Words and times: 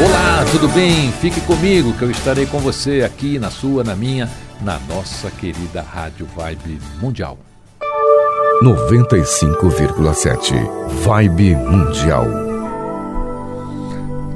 Olá, 0.00 0.44
tudo 0.52 0.68
bem? 0.68 1.10
Fique 1.10 1.40
comigo 1.40 1.92
que 1.92 2.02
eu 2.02 2.10
estarei 2.10 2.46
com 2.46 2.60
você 2.60 3.02
aqui 3.02 3.36
na 3.36 3.50
sua, 3.50 3.82
na 3.82 3.96
minha, 3.96 4.30
na 4.60 4.78
nossa 4.88 5.28
querida 5.28 5.82
Rádio 5.82 6.24
Vibe 6.36 6.78
Mundial. 7.00 7.36
95,7 8.62 10.54
Vibe 11.02 11.56
Mundial. 11.56 12.47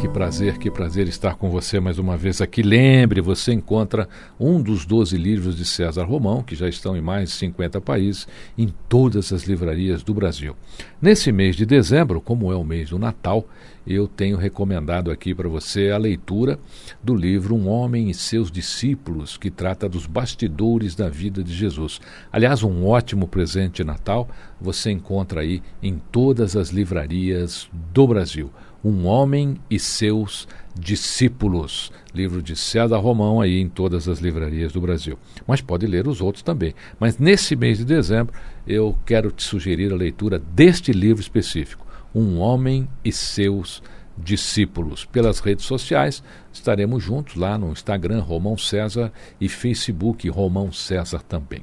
Que 0.03 0.09
prazer, 0.09 0.59
que 0.59 0.69
prazer 0.69 1.07
estar 1.07 1.37
com 1.37 1.49
você 1.49 1.79
mais 1.79 1.97
uma 1.97 2.17
vez 2.17 2.41
aqui. 2.41 2.61
Lembre, 2.61 3.21
você 3.21 3.53
encontra 3.53 4.09
um 4.39 4.61
dos 4.61 4.85
12 4.85 5.17
livros 5.17 5.57
de 5.57 5.65
César 5.65 6.03
Romão, 6.03 6.43
que 6.43 6.57
já 6.57 6.69
estão 6.69 6.97
em 6.97 7.01
mais 7.01 7.29
de 7.29 7.37
50 7.37 7.81
países, 7.81 8.27
em 8.59 8.75
todas 8.89 9.33
as 9.33 9.45
livrarias 9.45 10.03
do 10.03 10.13
Brasil. 10.13 10.57
Nesse 11.01 11.31
mês 11.31 11.55
de 11.55 11.65
dezembro, 11.65 12.21
como 12.21 12.51
é 12.51 12.57
o 12.57 12.65
mês 12.65 12.91
do 12.91 12.99
Natal, 12.99 13.47
eu 13.87 14.09
tenho 14.09 14.37
recomendado 14.37 15.09
aqui 15.09 15.33
para 15.33 15.49
você 15.49 15.91
a 15.91 15.99
leitura 15.99 16.59
do 17.01 17.15
livro 17.15 17.55
Um 17.55 17.69
Homem 17.69 18.11
e 18.11 18.15
Seus 18.15 18.51
Discípulos, 18.51 19.37
que 19.37 19.53
trata 19.53 19.89
dos 19.89 20.07
bastidores 20.07 20.97
da 20.97 21.09
vida 21.09 21.45
de 21.45 21.55
Jesus. 21.55 22.01
Aliás, 22.33 22.65
um 22.65 22.85
ótimo 22.87 23.29
presente 23.29 23.77
de 23.77 23.85
Natal 23.85 24.29
você 24.61 24.91
encontra 24.91 25.43
aí 25.43 25.63
em 25.81 26.01
todas 26.11 26.57
as 26.57 26.71
livrarias 26.71 27.69
do 27.93 28.07
Brasil. 28.07 28.51
Um 28.85 29.07
Homem 29.07 29.59
e 29.71 29.79
Seus 29.79 30.49
Discípulos, 30.75 31.93
livro 32.13 32.43
de 32.43 32.57
César 32.57 32.97
Romão 32.97 33.41
aí 33.41 33.61
em 33.61 33.69
todas 33.69 34.09
as 34.09 34.19
livrarias 34.19 34.73
do 34.73 34.81
Brasil. 34.81 35.19
Mas 35.47 35.61
pode 35.61 35.87
ler 35.87 36.09
os 36.09 36.21
outros 36.21 36.43
também. 36.43 36.75
Mas 36.99 37.19
nesse 37.19 37.55
mês 37.55 37.79
de 37.79 37.85
dezembro 37.85 38.35
eu 38.67 38.99
quero 39.07 39.31
te 39.31 39.45
sugerir 39.45 39.93
a 39.93 39.97
leitura 39.97 40.39
deste 40.39 40.93
livro 40.93 41.21
específico, 41.21 41.87
Um 42.13 42.39
Homem 42.39 42.89
e 43.05 43.13
Seus 43.13 43.83
Discípulos. 44.19 45.05
Pelas 45.05 45.39
redes 45.39 45.65
sociais 45.65 46.23
estaremos 46.53 47.05
juntos 47.05 47.37
lá 47.37 47.57
no 47.57 47.71
Instagram 47.71 48.21
Romão 48.21 48.59
César 48.59 49.13
e 49.41 49.49
Facebook 49.49 50.29
Romão 50.29 50.73
César 50.73 51.23
também. 51.23 51.63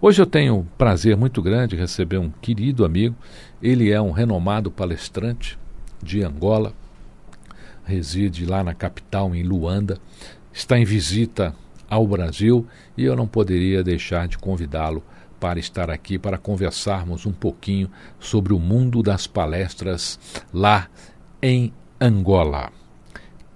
Hoje 0.00 0.20
eu 0.20 0.26
tenho 0.26 0.56
um 0.56 0.64
prazer 0.76 1.16
muito 1.16 1.40
grande 1.40 1.74
de 1.76 1.80
receber 1.80 2.18
um 2.18 2.30
querido 2.30 2.84
amigo. 2.84 3.16
Ele 3.62 3.90
é 3.90 4.00
um 4.00 4.10
renomado 4.10 4.70
palestrante 4.70 5.58
de 6.02 6.22
Angola, 6.22 6.72
reside 7.84 8.46
lá 8.46 8.62
na 8.62 8.74
capital, 8.74 9.34
em 9.34 9.42
Luanda, 9.42 9.98
está 10.52 10.78
em 10.78 10.84
visita 10.84 11.54
ao 11.88 12.06
Brasil 12.06 12.66
e 12.96 13.04
eu 13.04 13.16
não 13.16 13.26
poderia 13.26 13.82
deixar 13.82 14.28
de 14.28 14.38
convidá-lo 14.38 15.02
para 15.40 15.58
estar 15.58 15.90
aqui 15.90 16.18
para 16.18 16.36
conversarmos 16.36 17.24
um 17.24 17.32
pouquinho 17.32 17.90
sobre 18.18 18.52
o 18.52 18.58
mundo 18.58 19.02
das 19.02 19.26
palestras 19.26 20.20
lá 20.52 20.86
em 21.42 21.72
Angola. 22.00 22.70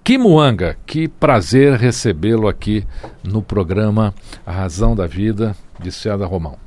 Kimuanga, 0.03 0.77
que 0.87 1.09
prazer 1.09 1.79
recebê-lo 1.79 2.49
aqui 2.49 2.87
no 3.23 3.43
programa 3.43 4.15
A 4.45 4.53
Razão 4.53 4.95
da 4.95 5.07
Vida 5.07 5.57
de 5.81 5.93
César 5.93 6.27
Romão. 6.27 6.64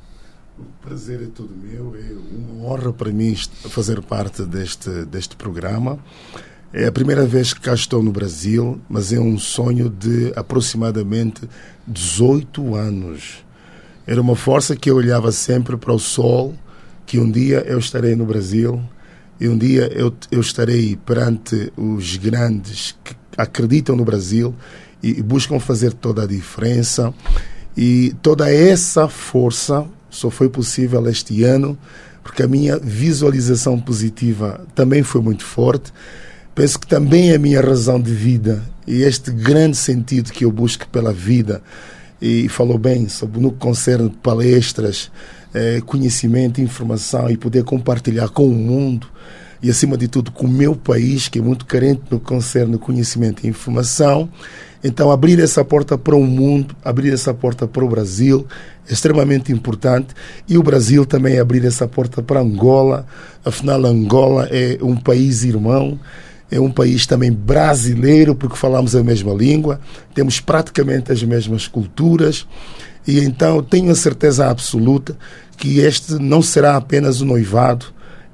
O 0.58 0.86
prazer 0.86 1.22
é 1.22 1.26
todo 1.26 1.50
meu, 1.54 1.94
é 1.94 2.12
uma 2.36 2.66
honra 2.66 2.92
para 2.92 3.12
mim 3.12 3.36
fazer 3.70 4.02
parte 4.02 4.42
deste, 4.42 5.04
deste 5.04 5.36
programa. 5.36 5.98
É 6.72 6.86
a 6.86 6.92
primeira 6.92 7.24
vez 7.24 7.54
que 7.54 7.60
cá 7.60 7.72
estou 7.74 8.02
no 8.02 8.10
Brasil, 8.10 8.80
mas 8.88 9.12
é 9.12 9.20
um 9.20 9.38
sonho 9.38 9.88
de 9.88 10.32
aproximadamente 10.34 11.48
18 11.86 12.74
anos. 12.74 13.44
Era 14.06 14.20
uma 14.20 14.34
força 14.34 14.74
que 14.74 14.90
eu 14.90 14.96
olhava 14.96 15.30
sempre 15.30 15.76
para 15.76 15.92
o 15.92 15.98
sol, 15.98 16.54
que 17.06 17.20
um 17.20 17.30
dia 17.30 17.64
eu 17.66 17.78
estarei 17.78 18.16
no 18.16 18.26
Brasil 18.26 18.82
e 19.40 19.48
um 19.48 19.56
dia 19.56 19.90
eu, 19.94 20.12
eu 20.30 20.40
estarei 20.40 20.96
perante 20.96 21.72
os 21.76 22.16
grandes 22.16 22.96
que 23.04 23.14
acreditam 23.36 23.94
no 23.94 24.04
Brasil 24.04 24.54
e, 25.02 25.20
e 25.20 25.22
buscam 25.22 25.60
fazer 25.60 25.92
toda 25.92 26.24
a 26.24 26.26
diferença. 26.26 27.14
E 27.76 28.12
toda 28.20 28.52
essa 28.52 29.08
força 29.08 29.86
só 30.10 30.30
foi 30.30 30.48
possível 30.48 31.08
este 31.08 31.44
ano 31.44 31.78
porque 32.22 32.42
a 32.42 32.48
minha 32.48 32.78
visualização 32.78 33.80
positiva 33.80 34.60
também 34.74 35.02
foi 35.02 35.20
muito 35.22 35.44
forte. 35.44 35.92
Penso 36.54 36.78
que 36.78 36.86
também 36.86 37.30
é 37.30 37.36
a 37.36 37.38
minha 37.38 37.60
razão 37.60 38.00
de 38.00 38.12
vida 38.12 38.62
e 38.86 39.02
este 39.02 39.30
grande 39.30 39.76
sentido 39.76 40.30
que 40.30 40.44
eu 40.44 40.52
busco 40.52 40.86
pela 40.88 41.12
vida. 41.12 41.62
E 42.20 42.48
falou 42.48 42.76
bem 42.76 43.08
sobre 43.08 43.40
no 43.40 43.52
que 43.52 43.58
concerne 43.58 44.10
palestras, 44.22 45.10
eh, 45.54 45.80
conhecimento, 45.86 46.60
informação 46.60 47.30
e 47.30 47.36
poder 47.36 47.64
compartilhar 47.64 48.28
com 48.28 48.46
o 48.46 48.54
mundo 48.54 49.06
e, 49.62 49.70
acima 49.70 49.96
de 49.96 50.08
tudo, 50.08 50.30
com 50.30 50.46
o 50.46 50.50
meu 50.50 50.74
país, 50.74 51.28
que 51.28 51.38
é 51.38 51.42
muito 51.42 51.66
carente 51.66 52.02
no 52.10 52.18
que 52.18 52.26
concerne 52.26 52.78
conhecimento 52.78 53.44
e 53.44 53.48
informação. 53.48 54.28
Então, 54.82 55.10
abrir 55.10 55.40
essa 55.40 55.64
porta 55.64 55.98
para 55.98 56.14
o 56.14 56.24
mundo, 56.24 56.76
abrir 56.84 57.12
essa 57.12 57.34
porta 57.34 57.66
para 57.66 57.84
o 57.84 57.88
Brasil 57.88 58.46
é 58.88 58.92
extremamente 58.92 59.52
importante 59.52 60.14
e 60.48 60.56
o 60.56 60.62
Brasil 60.62 61.04
também 61.04 61.38
abrir 61.38 61.64
essa 61.64 61.86
porta 61.86 62.22
para 62.22 62.40
Angola. 62.40 63.06
Afinal, 63.44 63.84
Angola 63.84 64.48
é 64.50 64.78
um 64.80 64.96
país 64.96 65.44
irmão, 65.44 65.98
é 66.50 66.58
um 66.58 66.70
país 66.70 67.06
também 67.06 67.30
brasileiro, 67.30 68.34
porque 68.34 68.56
falamos 68.56 68.96
a 68.96 69.02
mesma 69.02 69.34
língua, 69.34 69.80
temos 70.14 70.40
praticamente 70.40 71.12
as 71.12 71.22
mesmas 71.22 71.66
culturas. 71.66 72.46
E 73.06 73.20
então 73.20 73.62
tenho 73.62 73.90
a 73.90 73.94
certeza 73.94 74.48
absoluta 74.48 75.16
que 75.56 75.80
este 75.80 76.14
não 76.14 76.40
será 76.40 76.76
apenas 76.76 77.20
um 77.20 77.26
noivado 77.26 77.86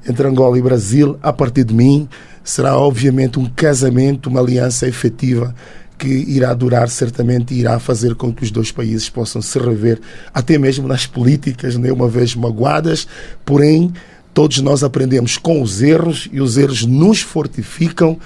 entre 0.06 0.26
Angola 0.26 0.58
e 0.58 0.62
Brasil, 0.62 1.18
a 1.22 1.32
partir 1.32 1.64
de 1.64 1.74
mim, 1.74 2.08
será 2.42 2.76
obviamente 2.76 3.38
um 3.38 3.46
casamento, 3.46 4.28
uma 4.28 4.40
aliança 4.40 4.86
efetiva 4.86 5.54
que 5.96 6.08
irá 6.08 6.52
durar 6.52 6.88
certamente 6.88 7.54
e 7.54 7.60
irá 7.60 7.78
fazer 7.78 8.14
com 8.14 8.32
que 8.32 8.42
os 8.42 8.50
dois 8.50 8.70
países 8.70 9.08
possam 9.08 9.40
se 9.40 9.58
rever, 9.58 10.00
até 10.32 10.58
mesmo 10.58 10.86
nas 10.86 11.06
políticas, 11.06 11.76
né, 11.76 11.92
uma 11.92 12.08
vez 12.08 12.34
magoadas, 12.34 13.06
porém 13.44 13.92
todos 14.32 14.60
nós 14.60 14.82
aprendemos 14.82 15.38
com 15.38 15.62
os 15.62 15.80
erros 15.80 16.28
e 16.32 16.40
os 16.40 16.58
erros 16.58 16.84
nos 16.84 17.20
fortificam. 17.20 18.18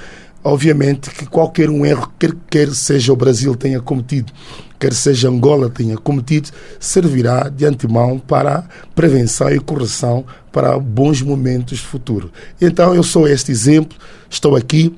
Obviamente 0.42 1.10
que 1.10 1.26
qualquer 1.26 1.68
um 1.68 1.84
erro, 1.84 2.10
quer, 2.18 2.32
quer 2.48 2.74
seja 2.74 3.12
o 3.12 3.16
Brasil 3.16 3.54
tenha 3.54 3.80
cometido, 3.80 4.32
quer 4.78 4.92
seja 4.92 5.28
Angola 5.28 5.68
tenha 5.68 5.96
cometido, 5.96 6.50
servirá 6.78 7.48
de 7.48 7.64
antemão 7.64 8.18
para 8.18 8.64
prevenção 8.94 9.50
e 9.50 9.58
correção 9.58 10.24
para 10.52 10.78
bons 10.78 11.20
momentos 11.22 11.80
futuros. 11.80 12.30
Então 12.60 12.94
eu 12.94 13.02
sou 13.02 13.26
este 13.26 13.50
exemplo, 13.50 13.96
estou 14.30 14.56
aqui 14.56 14.94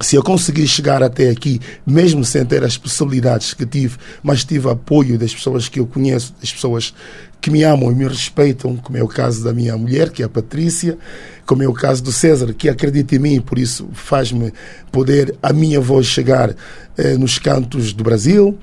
se 0.00 0.16
eu 0.16 0.22
conseguir 0.22 0.66
chegar 0.66 1.02
até 1.02 1.28
aqui, 1.28 1.60
mesmo 1.86 2.24
sem 2.24 2.44
ter 2.44 2.64
as 2.64 2.78
possibilidades 2.78 3.52
que 3.52 3.66
tive, 3.66 3.98
mas 4.22 4.44
tive 4.44 4.70
apoio 4.70 5.18
das 5.18 5.34
pessoas 5.34 5.68
que 5.68 5.78
eu 5.78 5.86
conheço, 5.86 6.34
das 6.40 6.50
pessoas 6.50 6.94
que 7.38 7.50
me 7.50 7.62
amam 7.64 7.92
e 7.92 7.94
me 7.94 8.08
respeitam, 8.08 8.76
como 8.76 8.96
é 8.96 9.02
o 9.02 9.08
caso 9.08 9.44
da 9.44 9.52
minha 9.52 9.76
mulher, 9.76 10.10
que 10.10 10.22
é 10.22 10.26
a 10.26 10.28
Patrícia, 10.28 10.96
como 11.44 11.62
é 11.62 11.68
o 11.68 11.72
caso 11.74 12.02
do 12.02 12.12
César, 12.12 12.54
que 12.54 12.68
acredita 12.68 13.14
em 13.16 13.18
mim 13.18 13.40
por 13.40 13.58
isso 13.58 13.88
faz-me 13.92 14.52
poder 14.90 15.36
a 15.42 15.52
minha 15.52 15.80
voz 15.80 16.06
chegar 16.06 16.54
eh, 16.96 17.16
nos 17.18 17.38
cantos 17.38 17.92
do 17.92 18.02
Brasil. 18.02 18.58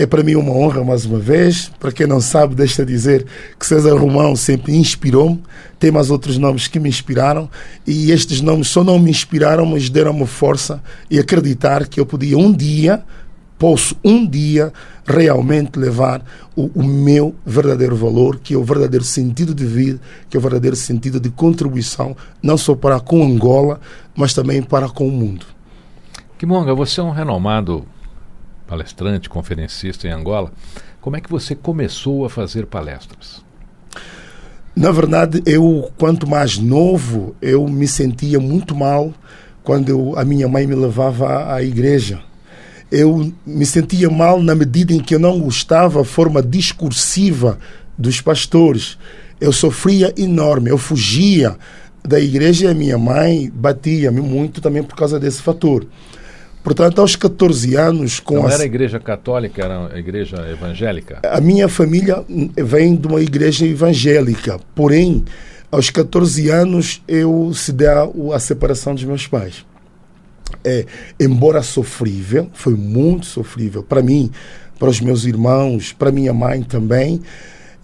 É 0.00 0.06
para 0.06 0.22
mim 0.22 0.36
uma 0.36 0.52
honra 0.52 0.84
mais 0.84 1.04
uma 1.04 1.18
vez. 1.18 1.72
Para 1.80 1.90
quem 1.90 2.06
não 2.06 2.20
sabe, 2.20 2.54
deixa 2.54 2.86
dizer 2.86 3.26
que 3.58 3.66
César 3.66 3.98
Romão 3.98 4.36
sempre 4.36 4.76
inspirou-me. 4.76 5.42
Tem 5.76 5.90
mais 5.90 6.08
outros 6.08 6.38
nomes 6.38 6.68
que 6.68 6.78
me 6.78 6.88
inspiraram 6.88 7.50
e 7.84 8.12
estes 8.12 8.40
nomes 8.40 8.68
só 8.68 8.84
não 8.84 8.96
me 8.96 9.10
inspiraram, 9.10 9.66
mas 9.66 9.90
deram-me 9.90 10.24
força 10.24 10.80
e 11.10 11.18
acreditar 11.18 11.88
que 11.88 11.98
eu 11.98 12.06
podia 12.06 12.38
um 12.38 12.52
dia, 12.52 13.02
posso 13.58 13.96
um 14.04 14.24
dia 14.24 14.72
realmente 15.04 15.76
levar 15.76 16.24
o, 16.54 16.70
o, 16.76 16.84
meu 16.84 17.34
verdadeiro 17.44 17.96
valor, 17.96 18.38
que 18.38 18.54
é 18.54 18.56
o 18.56 18.62
verdadeiro 18.62 19.04
sentido 19.04 19.52
de 19.52 19.66
vida, 19.66 20.00
que 20.30 20.36
é 20.36 20.38
o 20.38 20.40
verdadeiro 20.40 20.76
sentido 20.76 21.18
de 21.18 21.28
contribuição, 21.28 22.16
não 22.40 22.56
só 22.56 22.76
para 22.76 23.00
com 23.00 23.20
Angola, 23.24 23.80
mas 24.14 24.32
também 24.32 24.62
para 24.62 24.88
com 24.88 25.08
o 25.08 25.10
mundo. 25.10 25.44
Kimonga, 26.38 26.72
você 26.72 27.00
é 27.00 27.02
um 27.02 27.10
renomado 27.10 27.84
palestrante, 28.68 29.30
conferencista 29.30 30.06
em 30.06 30.10
Angola. 30.10 30.52
Como 31.00 31.16
é 31.16 31.20
que 31.20 31.30
você 31.30 31.54
começou 31.54 32.26
a 32.26 32.30
fazer 32.30 32.66
palestras? 32.66 33.42
Na 34.76 34.92
verdade, 34.92 35.42
eu, 35.46 35.90
quanto 35.98 36.28
mais 36.28 36.58
novo, 36.58 37.34
eu 37.40 37.66
me 37.66 37.88
sentia 37.88 38.38
muito 38.38 38.76
mal 38.76 39.12
quando 39.64 39.88
eu, 39.88 40.16
a 40.16 40.24
minha 40.24 40.46
mãe 40.46 40.66
me 40.66 40.74
levava 40.74 41.52
à 41.52 41.62
igreja. 41.62 42.20
Eu 42.90 43.32
me 43.44 43.66
sentia 43.66 44.08
mal 44.08 44.40
na 44.42 44.54
medida 44.54 44.92
em 44.92 45.00
que 45.00 45.14
eu 45.14 45.18
não 45.18 45.40
gostava 45.40 46.00
da 46.00 46.04
forma 46.04 46.42
discursiva 46.42 47.58
dos 47.96 48.20
pastores. 48.20 48.98
Eu 49.40 49.52
sofria 49.52 50.12
enorme, 50.16 50.70
eu 50.70 50.78
fugia 50.78 51.56
da 52.06 52.20
igreja 52.20 52.66
e 52.66 52.68
a 52.68 52.74
minha 52.74 52.96
mãe 52.96 53.50
batia-me 53.52 54.20
muito 54.20 54.60
também 54.60 54.82
por 54.82 54.96
causa 54.96 55.18
desse 55.18 55.42
fator. 55.42 55.86
Portanto, 56.62 57.00
aos 57.00 57.16
14 57.16 57.74
anos... 57.76 58.20
Com 58.20 58.34
Não 58.34 58.46
a... 58.46 58.52
era 58.52 58.62
a 58.62 58.66
igreja 58.66 58.98
católica, 58.98 59.62
era 59.62 59.94
a 59.94 59.98
igreja 59.98 60.36
evangélica? 60.50 61.20
A 61.24 61.40
minha 61.40 61.68
família 61.68 62.24
vem 62.56 62.96
de 62.96 63.06
uma 63.06 63.20
igreja 63.20 63.66
evangélica, 63.66 64.58
porém, 64.74 65.24
aos 65.70 65.90
14 65.90 66.50
anos 66.50 67.02
eu 67.06 67.52
se 67.54 67.72
dá 67.72 68.08
a 68.34 68.38
separação 68.38 68.94
dos 68.94 69.04
meus 69.04 69.26
pais. 69.26 69.64
É, 70.64 70.86
embora 71.20 71.62
sofrível, 71.62 72.48
foi 72.52 72.74
muito 72.74 73.26
sofrível 73.26 73.82
para 73.82 74.02
mim, 74.02 74.30
para 74.78 74.88
os 74.88 75.00
meus 75.00 75.24
irmãos, 75.24 75.92
para 75.92 76.10
minha 76.10 76.32
mãe 76.32 76.62
também, 76.62 77.20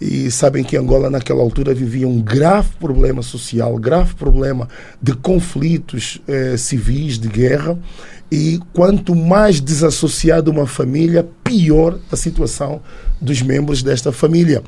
e 0.00 0.30
sabem 0.30 0.64
que 0.64 0.76
Angola 0.76 1.08
naquela 1.08 1.40
altura 1.40 1.72
vivia 1.72 2.06
um 2.06 2.20
grave 2.20 2.70
problema 2.80 3.22
social, 3.22 3.76
grave 3.78 4.14
problema 4.14 4.68
de 5.00 5.14
conflitos 5.14 6.20
eh, 6.26 6.56
civis, 6.56 7.18
de 7.18 7.28
guerra, 7.28 7.78
e 8.30 8.58
quanto 8.72 9.14
mais 9.14 9.60
desassociada 9.60 10.50
uma 10.50 10.66
família, 10.66 11.26
pior 11.42 11.98
a 12.10 12.16
situação 12.16 12.80
dos 13.20 13.42
membros 13.42 13.82
desta 13.82 14.10
família. 14.10 14.62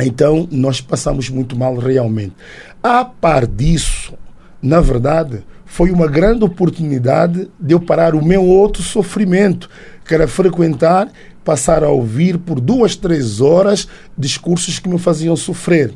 Então, 0.00 0.48
nós 0.50 0.80
passamos 0.80 1.28
muito 1.28 1.56
mal 1.56 1.76
realmente. 1.76 2.34
A 2.82 3.04
par 3.04 3.46
disso, 3.46 4.14
na 4.60 4.80
verdade, 4.80 5.44
foi 5.64 5.90
uma 5.90 6.06
grande 6.06 6.44
oportunidade 6.44 7.48
de 7.58 7.74
eu 7.74 7.80
parar 7.80 8.14
o 8.14 8.24
meu 8.24 8.44
outro 8.44 8.82
sofrimento, 8.82 9.68
que 10.04 10.14
era 10.14 10.26
frequentar, 10.26 11.08
passar 11.44 11.84
a 11.84 11.88
ouvir 11.88 12.38
por 12.38 12.60
duas, 12.60 12.96
três 12.96 13.40
horas 13.40 13.86
discursos 14.16 14.78
que 14.78 14.88
me 14.88 14.98
faziam 14.98 15.36
sofrer. 15.36 15.94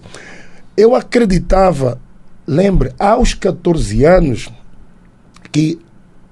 Eu 0.77 0.95
acreditava, 0.95 2.01
lembre, 2.47 2.93
aos 2.99 3.35
14 3.35 4.05
anos, 4.05 4.49
que 5.51 5.79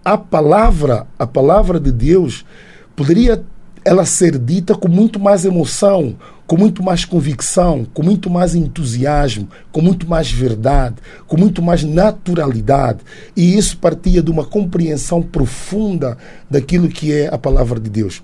a 0.06 0.17
palavra, 0.17 1.05
a 1.19 1.26
palavra 1.26 1.81
de 1.81 1.91
Deus, 1.91 2.44
poderia 2.94 3.43
ela 3.85 4.05
ser 4.05 4.38
dita 4.38 4.73
com 4.76 4.87
muito 4.87 5.19
mais 5.19 5.44
emoção, 5.44 6.14
com 6.47 6.56
muito 6.56 6.81
mais 6.81 7.05
convicção, 7.05 7.85
com 7.93 8.05
muito 8.05 8.31
mais 8.31 8.55
entusiasmo, 8.55 9.49
com 9.73 9.82
muito 9.82 10.08
mais 10.08 10.31
verdade, 10.31 10.94
com 11.26 11.37
muito 11.37 11.61
mais 11.61 11.82
naturalidade. 11.82 13.00
E 13.37 13.58
isso 13.58 13.79
partia 13.79 14.23
de 14.23 14.31
uma 14.31 14.44
compreensão 14.44 15.20
profunda 15.20 16.17
daquilo 16.49 16.88
que 16.88 17.12
é 17.12 17.26
a 17.26 17.37
palavra 17.37 17.81
de 17.81 17.91
Deus. 17.91 18.23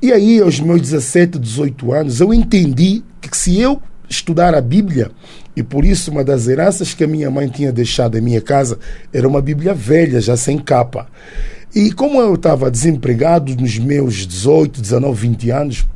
E 0.00 0.12
aí, 0.12 0.40
aos 0.40 0.60
meus 0.60 0.82
17, 0.82 1.36
18 1.36 1.92
anos, 1.92 2.20
eu 2.20 2.32
entendi 2.32 3.02
que 3.20 3.36
se 3.36 3.58
eu 3.58 3.82
estudar 4.08 4.54
a 4.54 4.60
Bíblia, 4.60 5.10
e 5.56 5.62
por 5.62 5.84
isso 5.84 6.10
uma 6.10 6.24
das 6.24 6.48
heranças 6.48 6.94
que 6.94 7.04
a 7.04 7.08
minha 7.08 7.30
mãe 7.30 7.48
tinha 7.48 7.72
deixado 7.72 8.18
em 8.18 8.20
minha 8.20 8.40
casa 8.40 8.78
era 9.12 9.26
uma 9.26 9.40
Bíblia 9.40 9.74
velha, 9.74 10.20
já 10.20 10.36
sem 10.36 10.58
capa. 10.58 11.06
E 11.74 11.90
como 11.92 12.20
eu 12.20 12.34
estava 12.34 12.70
desempregado 12.70 13.54
nos 13.56 13.78
meus 13.78 14.26
18, 14.26 14.80
19, 14.80 15.28
20 15.28 15.50
anos, 15.50 15.86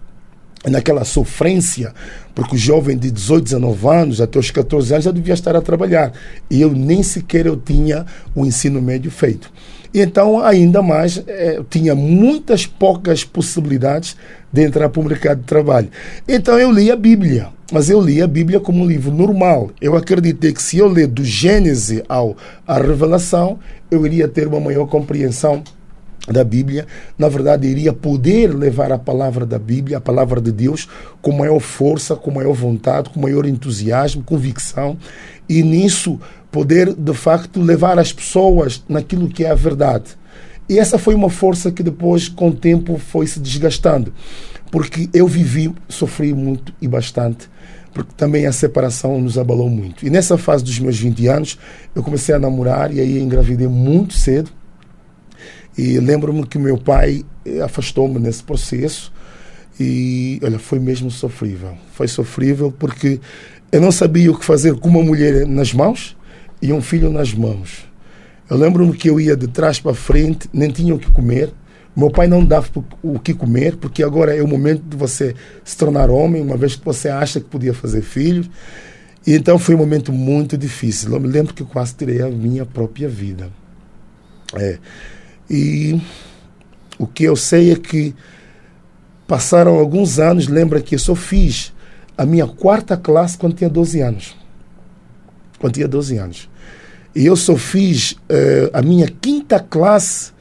naquela 0.67 1.05
sofrência, 1.05 1.95
porque 2.35 2.57
o 2.57 2.59
jovem 2.59 2.97
de 2.97 3.11
18, 3.11 3.45
19 3.45 3.89
anos, 3.89 4.21
até 4.21 4.39
os 4.39 4.51
14 4.51 4.93
anos, 4.93 5.05
já 5.05 5.11
devia 5.11 5.35
estar 5.35 5.55
a 5.55 5.61
trabalhar. 5.61 6.13
E 6.51 6.61
eu 6.61 6.73
nem 6.73 7.03
sequer 7.03 7.47
eu 7.47 7.57
tinha 7.57 8.07
o 8.35 8.45
ensino 8.45 8.81
médio 8.83 9.11
feito. 9.11 9.51
Então, 9.93 10.41
ainda 10.41 10.83
mais, 10.83 11.23
eh, 11.27 11.55
eu 11.57 11.65
tinha 11.65 11.95
muitas 11.95 12.67
poucas 12.67 13.25
possibilidades 13.25 14.17
de 14.53 14.63
entrar 14.63 14.89
para 14.89 15.01
o 15.01 15.05
mercado 15.05 15.41
de 15.41 15.47
trabalho. 15.47 15.89
Então, 16.27 16.59
eu 16.59 16.71
li 16.71 16.91
a 16.91 16.97
Bíblia 16.97 17.49
mas 17.71 17.91
eu 17.91 18.01
li 18.01 18.23
a 18.23 18.27
Bíblia 18.27 18.59
como 18.59 18.83
um 18.83 18.87
livro 18.87 19.13
normal. 19.13 19.71
Eu 19.79 19.95
acreditei 19.95 20.53
que 20.53 20.63
se 20.63 20.79
eu 20.79 20.89
ler 20.89 21.07
do 21.07 21.23
Gênesis 21.23 22.03
ao 22.09 22.35
à 22.67 22.79
Revelação, 22.79 23.59
eu 23.91 24.07
iria 24.07 24.27
ter 24.27 24.49
uma 24.49 24.59
maior 24.59 24.87
compreensão 24.87 25.63
da 26.27 26.45
Bíblia, 26.45 26.87
na 27.17 27.29
verdade, 27.29 27.67
iria 27.67 27.93
poder 27.93 28.55
levar 28.55 28.93
a 28.93 28.99
palavra 28.99 29.47
da 29.47 29.59
Bíblia, 29.59 29.97
a 29.97 30.01
palavra 30.01 30.41
de 30.41 30.53
Deus, 30.53 30.87
com 31.23 31.33
maior 31.33 31.59
força, 31.59 32.15
com 32.15 32.31
maior 32.31 32.53
vontade, 32.53 33.09
com 33.11 33.21
maior 33.21 33.47
entusiasmo, 33.47 34.23
convicção, 34.23 34.99
e 35.49 35.63
nisso 35.63 36.21
poder, 36.51 36.95
de 36.95 37.15
facto, 37.15 37.61
levar 37.61 37.99
as 37.99 38.13
pessoas 38.13 38.83
naquilo 38.89 39.29
que 39.29 39.45
é 39.45 39.51
a 39.51 39.55
verdade. 39.55 40.17
E 40.69 40.79
essa 40.79 40.99
foi 40.99 41.15
uma 41.15 41.31
força 41.31 41.71
que 41.71 41.83
depois, 41.83 42.29
com 42.29 42.49
o 42.49 42.55
tempo, 42.55 42.99
foi 42.99 43.27
se 43.27 43.41
desgastando, 43.41 44.13
porque 44.71 45.09
eu 45.15 45.27
vivi, 45.27 45.75
sofri 45.89 46.35
muito 46.35 46.73
e 46.81 46.87
bastante 46.87 47.49
porque 47.99 48.13
também 48.17 48.47
a 48.47 48.53
separação 48.53 49.21
nos 49.21 49.37
abalou 49.39 49.69
muito. 49.69 50.07
E 50.07 50.11
nessa 50.11 50.39
fase 50.39 50.63
dos 50.63 50.79
meus 50.79 50.99
20 50.99 51.27
anos, 51.27 51.59
eu 51.95 52.03
comecei 52.03 52.33
a 52.33 52.39
namorar 52.39 52.95
e 52.95 53.01
aí 53.01 53.19
engravidei 53.19 53.67
muito 53.67 54.15
cedo. 54.15 54.51
E 55.77 55.99
lembro-me 55.99 56.47
que 56.47 56.59
meu 56.59 56.77
pai 56.77 57.25
eh, 57.45 57.61
afastou-me 57.61 58.19
nesse 58.19 58.43
processo 58.43 59.13
e, 59.81 60.41
olha, 60.43 60.59
foi 60.59 60.79
mesmo 60.79 61.11
sofrível. 61.11 61.77
Foi 61.93 62.07
sofrível 62.07 62.73
porque 62.73 63.21
eu 63.71 63.81
não 63.81 63.91
sabia 63.91 64.31
o 64.31 64.39
que 64.39 64.45
fazer 64.45 64.75
com 64.75 64.89
uma 64.89 65.03
mulher 65.03 65.47
nas 65.47 65.73
mãos 65.73 66.17
e 66.61 66.73
um 66.73 66.81
filho 66.81 67.11
nas 67.11 67.33
mãos. 67.33 67.87
Eu 68.49 68.57
lembro-me 68.57 68.97
que 68.97 69.11
eu 69.11 69.21
ia 69.21 69.37
de 69.37 69.47
trás 69.47 69.79
para 69.79 69.95
frente, 69.95 70.49
nem 70.53 70.71
tinha 70.71 70.95
o 70.95 70.99
que 70.99 71.11
comer. 71.11 71.53
Meu 71.95 72.11
pai 72.11 72.27
não 72.27 72.45
dava 72.45 72.69
o 73.03 73.19
que 73.19 73.35
comer, 73.35 73.77
porque 73.77 74.03
agora 74.03 74.35
é 74.35 74.43
o 74.43 74.49
momento 74.49 74.83
de 74.83 74.97
você 74.97 75.35
se 75.65 75.77
tornar 75.77 76.11
homem, 76.11 76.41
uma 76.41 76.57
vez 76.57 76.77
que 76.77 76.85
você 76.85 77.09
acha 77.09 77.41
que 77.41 77.47
podia 77.47 77.75
fazer 77.75 78.03
filhos. 78.03 78.49
E 79.27 79.35
então 79.35 79.59
foi 79.59 79.75
um 79.75 79.79
momento 79.79 80.13
muito 80.13 80.57
difícil. 80.57 81.13
Eu 81.13 81.21
me 81.21 81.29
lembro 81.29 81.53
que 81.53 81.63
eu 81.63 81.67
quase 81.67 81.95
tirei 81.95 82.23
a 82.23 82.29
minha 82.29 82.65
própria 82.65 83.09
vida. 83.09 83.51
É. 84.55 84.79
E 85.51 86.01
o 86.99 87.07
que 87.07 87.25
eu 87.25 87.37
sei 87.37 87.73
é 87.73 87.77
que 87.77 88.15
passaram 89.27 89.79
alguns 89.79 90.19
anos, 90.19 90.49
lembra 90.49 90.81
que 90.81 90.95
eu 90.95 90.99
só 90.99 91.15
fiz 91.15 91.73
a 92.17 92.25
minha 92.25 92.47
quarta 92.47 92.97
classe 92.97 93.37
quando 93.37 93.55
tinha 93.55 93.69
12 93.69 94.01
anos. 94.01 94.37
Quando 95.59 95.75
tinha 95.75 95.89
12 95.89 96.17
anos. 96.19 96.49
E 97.15 97.27
eu 97.27 97.37
só 97.37 97.57
fiz 97.57 98.13
uh, 98.13 98.71
a 98.73 98.83
minha 98.83 99.09
quinta 99.09 99.59
classe 99.59 100.33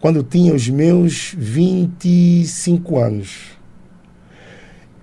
quando 0.00 0.22
tinha 0.22 0.54
os 0.54 0.68
meus 0.68 1.34
25 1.36 2.98
anos. 2.98 3.56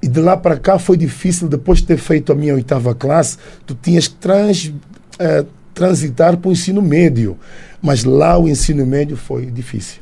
E 0.02 0.08
de 0.08 0.20
lá 0.20 0.36
para 0.36 0.58
cá 0.58 0.78
foi 0.78 0.98
difícil, 0.98 1.48
depois 1.48 1.80
de 1.80 1.88
ter 1.88 1.98
feito 1.98 2.32
a 2.32 2.36
minha 2.36 2.54
oitava 2.54 2.94
classe, 2.94 3.38
tu 3.66 3.74
tinhas 3.74 4.08
que 4.08 4.16
trans, 4.16 4.66
uh, 4.66 5.46
transitar 5.74 6.38
para 6.38 6.50
o 6.50 6.52
ensino 6.52 6.82
médio. 6.82 7.38
Mas 7.82 8.04
lá 8.04 8.38
o 8.38 8.48
ensino 8.48 8.86
médio 8.86 9.18
foi 9.18 9.46
difícil. 9.48 10.02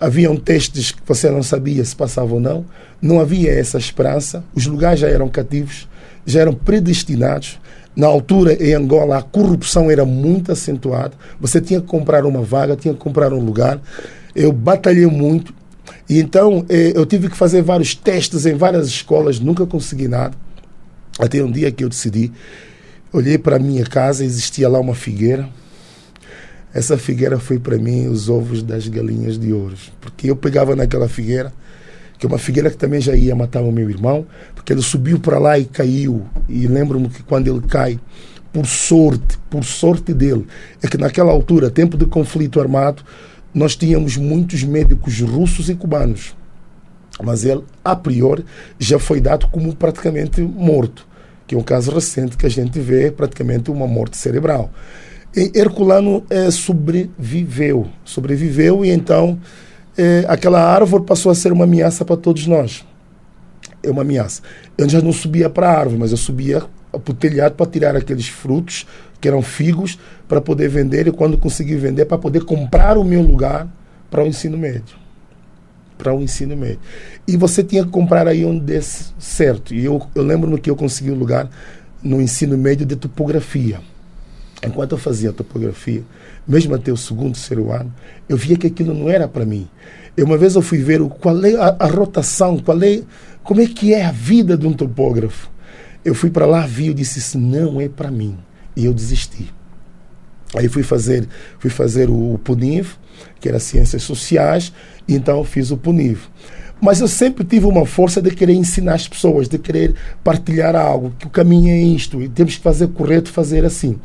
Haviam 0.00 0.36
testes 0.36 0.92
que 0.92 1.02
você 1.04 1.30
não 1.30 1.42
sabia 1.42 1.84
se 1.84 1.96
passava 1.96 2.32
ou 2.32 2.40
não. 2.40 2.64
Não 3.02 3.20
havia 3.20 3.50
essa 3.50 3.78
esperança. 3.78 4.44
Os 4.54 4.66
lugares 4.66 5.00
já 5.00 5.08
eram 5.08 5.28
cativos, 5.28 5.88
já 6.24 6.40
eram 6.40 6.54
predestinados. 6.54 7.58
Na 7.98 8.06
altura, 8.06 8.54
em 8.54 8.72
Angola, 8.72 9.18
a 9.18 9.22
corrupção 9.22 9.90
era 9.90 10.06
muito 10.06 10.52
acentuada. 10.52 11.12
Você 11.38 11.60
tinha 11.60 11.80
que 11.80 11.86
comprar 11.86 12.24
uma 12.24 12.42
vaga, 12.42 12.76
tinha 12.76 12.94
que 12.94 13.00
comprar 13.00 13.32
um 13.32 13.40
lugar 13.40 13.80
eu 14.38 14.52
batalhei 14.52 15.06
muito. 15.06 15.52
E 16.08 16.18
então 16.18 16.64
eh, 16.68 16.92
eu 16.94 17.04
tive 17.04 17.28
que 17.28 17.36
fazer 17.36 17.60
vários 17.60 17.94
testes 17.94 18.46
em 18.46 18.54
várias 18.54 18.86
escolas, 18.86 19.40
nunca 19.40 19.66
consegui 19.66 20.06
nada. 20.06 20.36
Até 21.18 21.42
um 21.42 21.50
dia 21.50 21.72
que 21.72 21.82
eu 21.82 21.88
decidi, 21.88 22.30
olhei 23.12 23.36
para 23.36 23.56
a 23.56 23.58
minha 23.58 23.84
casa, 23.84 24.24
existia 24.24 24.68
lá 24.68 24.78
uma 24.78 24.94
figueira. 24.94 25.48
Essa 26.72 26.96
figueira 26.96 27.38
foi 27.38 27.58
para 27.58 27.76
mim 27.78 28.06
os 28.06 28.28
ovos 28.28 28.62
das 28.62 28.86
galinhas 28.86 29.38
de 29.38 29.52
ouro, 29.52 29.74
porque 30.00 30.30
eu 30.30 30.36
pegava 30.36 30.76
naquela 30.76 31.08
figueira 31.08 31.52
que 32.18 32.26
é 32.26 32.28
uma 32.28 32.38
figueira 32.38 32.68
que 32.68 32.76
também 32.76 33.00
já 33.00 33.14
ia 33.14 33.34
matar 33.34 33.62
o 33.62 33.70
meu 33.70 33.88
irmão, 33.88 34.26
porque 34.54 34.72
ele 34.72 34.82
subiu 34.82 35.20
para 35.20 35.38
lá 35.38 35.58
e 35.58 35.64
caiu. 35.64 36.26
E 36.48 36.66
lembro-me 36.66 37.08
que 37.08 37.22
quando 37.22 37.46
ele 37.46 37.60
cai, 37.60 37.98
por 38.52 38.66
sorte, 38.66 39.38
por 39.48 39.64
sorte 39.64 40.12
dele, 40.12 40.46
é 40.82 40.88
que 40.88 40.98
naquela 40.98 41.30
altura, 41.30 41.70
tempo 41.70 41.96
de 41.96 42.06
conflito 42.06 42.60
armado, 42.60 43.04
nós 43.54 43.76
tínhamos 43.76 44.16
muitos 44.16 44.64
médicos 44.64 45.20
russos 45.20 45.68
e 45.68 45.74
cubanos. 45.74 46.36
Mas 47.22 47.44
ele, 47.44 47.62
a 47.84 47.94
priori, 47.94 48.44
já 48.78 48.98
foi 48.98 49.20
dado 49.20 49.48
como 49.48 49.74
praticamente 49.74 50.40
morto, 50.40 51.06
que 51.46 51.54
é 51.54 51.58
um 51.58 51.62
caso 51.62 51.92
recente 51.92 52.36
que 52.36 52.46
a 52.46 52.50
gente 52.50 52.78
vê 52.80 53.10
praticamente 53.10 53.70
uma 53.70 53.86
morte 53.86 54.16
cerebral. 54.16 54.70
E 55.36 55.52
Herculano 55.54 56.24
é, 56.30 56.50
sobreviveu, 56.50 57.88
sobreviveu 58.04 58.84
e 58.84 58.90
então 58.90 59.38
é, 59.98 60.24
aquela 60.28 60.62
árvore 60.62 61.04
passou 61.04 61.32
a 61.32 61.34
ser 61.34 61.52
uma 61.52 61.64
ameaça 61.64 62.04
para 62.04 62.16
todos 62.16 62.46
nós. 62.46 62.86
É 63.82 63.90
uma 63.90 64.02
ameaça. 64.02 64.42
Eu 64.78 64.88
já 64.88 65.02
não 65.02 65.12
subia 65.12 65.50
para 65.50 65.68
a 65.68 65.78
árvore, 65.78 65.98
mas 65.98 66.12
eu 66.12 66.16
subia 66.16 66.62
para 66.92 67.12
o 67.12 67.14
telhado 67.14 67.54
para 67.54 67.66
tirar 67.66 67.96
aqueles 67.96 68.28
frutos 68.28 68.86
que 69.20 69.26
eram 69.26 69.42
figos 69.42 69.98
para 70.28 70.40
poder 70.40 70.68
vender 70.68 71.08
e 71.08 71.12
quando 71.12 71.36
consegui 71.36 71.74
vender 71.74 72.04
para 72.04 72.16
poder 72.16 72.44
comprar 72.44 72.96
o 72.96 73.04
meu 73.04 73.20
lugar 73.20 73.68
para 74.10 74.22
o 74.22 74.26
ensino 74.26 74.56
médio 74.56 74.96
para 75.98 76.14
o 76.14 76.22
ensino 76.22 76.56
médio 76.56 76.78
e 77.26 77.36
você 77.36 77.62
tinha 77.62 77.84
que 77.84 77.90
comprar 77.90 78.28
aí 78.28 78.44
onde 78.44 78.60
desse 78.60 79.12
certo 79.18 79.74
e 79.74 79.84
eu, 79.84 80.00
eu 80.14 80.22
lembro-me 80.22 80.58
que 80.58 80.70
eu 80.70 80.76
consegui 80.76 81.10
um 81.10 81.18
lugar 81.18 81.50
no 82.02 82.22
ensino 82.22 82.56
médio 82.56 82.86
de 82.86 82.94
topografia 82.94 83.80
enquanto 84.64 84.92
eu 84.92 84.98
fazia 84.98 85.32
topografia 85.32 86.04
mesmo 86.48 86.74
até 86.74 86.90
o 86.90 86.96
segundo, 86.96 87.36
ano, 87.70 87.94
eu 88.26 88.36
via 88.36 88.56
que 88.56 88.66
aquilo 88.66 88.94
não 88.94 89.10
era 89.10 89.28
para 89.28 89.44
mim. 89.44 89.68
E 90.16 90.22
uma 90.22 90.38
vez 90.38 90.54
eu 90.54 90.62
fui 90.62 90.78
ver 90.78 91.00
qual 91.20 91.44
é 91.44 91.54
a, 91.54 91.76
a, 91.78 91.86
rotação, 91.86 92.58
qual 92.58 92.82
é, 92.82 93.02
como 93.44 93.60
é 93.60 93.66
que 93.66 93.92
é 93.92 94.04
a 94.04 94.10
vida 94.10 94.56
de 94.56 94.66
um 94.66 94.72
topógrafo. 94.72 95.50
Eu 96.04 96.14
fui 96.14 96.30
para 96.30 96.46
lá, 96.46 96.66
vi, 96.66 96.86
eu 96.86 96.94
disse, 96.94 97.18
isso 97.18 97.38
não 97.38 97.80
é 97.80 97.88
para 97.88 98.10
mim. 98.10 98.36
E 98.74 98.86
eu 98.86 98.94
desisti. 98.94 99.52
Aí 100.56 100.68
fui 100.68 100.82
fazer, 100.82 101.28
fui 101.58 101.68
fazer 101.68 102.08
o 102.08 102.40
PUNIV, 102.42 102.92
que 103.38 103.48
era 103.48 103.60
Ciências 103.60 104.02
Sociais, 104.02 104.72
e 105.06 105.14
então 105.14 105.44
fiz 105.44 105.70
o 105.70 105.76
PUNIV. 105.76 106.20
Mas 106.80 107.00
eu 107.00 107.08
sempre 107.08 107.44
tive 107.44 107.66
uma 107.66 107.84
força 107.84 108.22
de 108.22 108.30
querer 108.30 108.54
ensinar 108.54 108.94
as 108.94 109.06
pessoas, 109.06 109.48
de 109.48 109.58
querer 109.58 109.94
partilhar 110.24 110.74
algo, 110.74 111.12
que 111.18 111.26
o 111.26 111.30
caminho 111.30 111.70
é 111.70 111.78
isto, 111.78 112.22
e 112.22 112.28
temos 112.28 112.56
que 112.56 112.62
fazer 112.62 112.88
correto, 112.88 113.30
fazer 113.30 113.64
assim. 113.64 113.98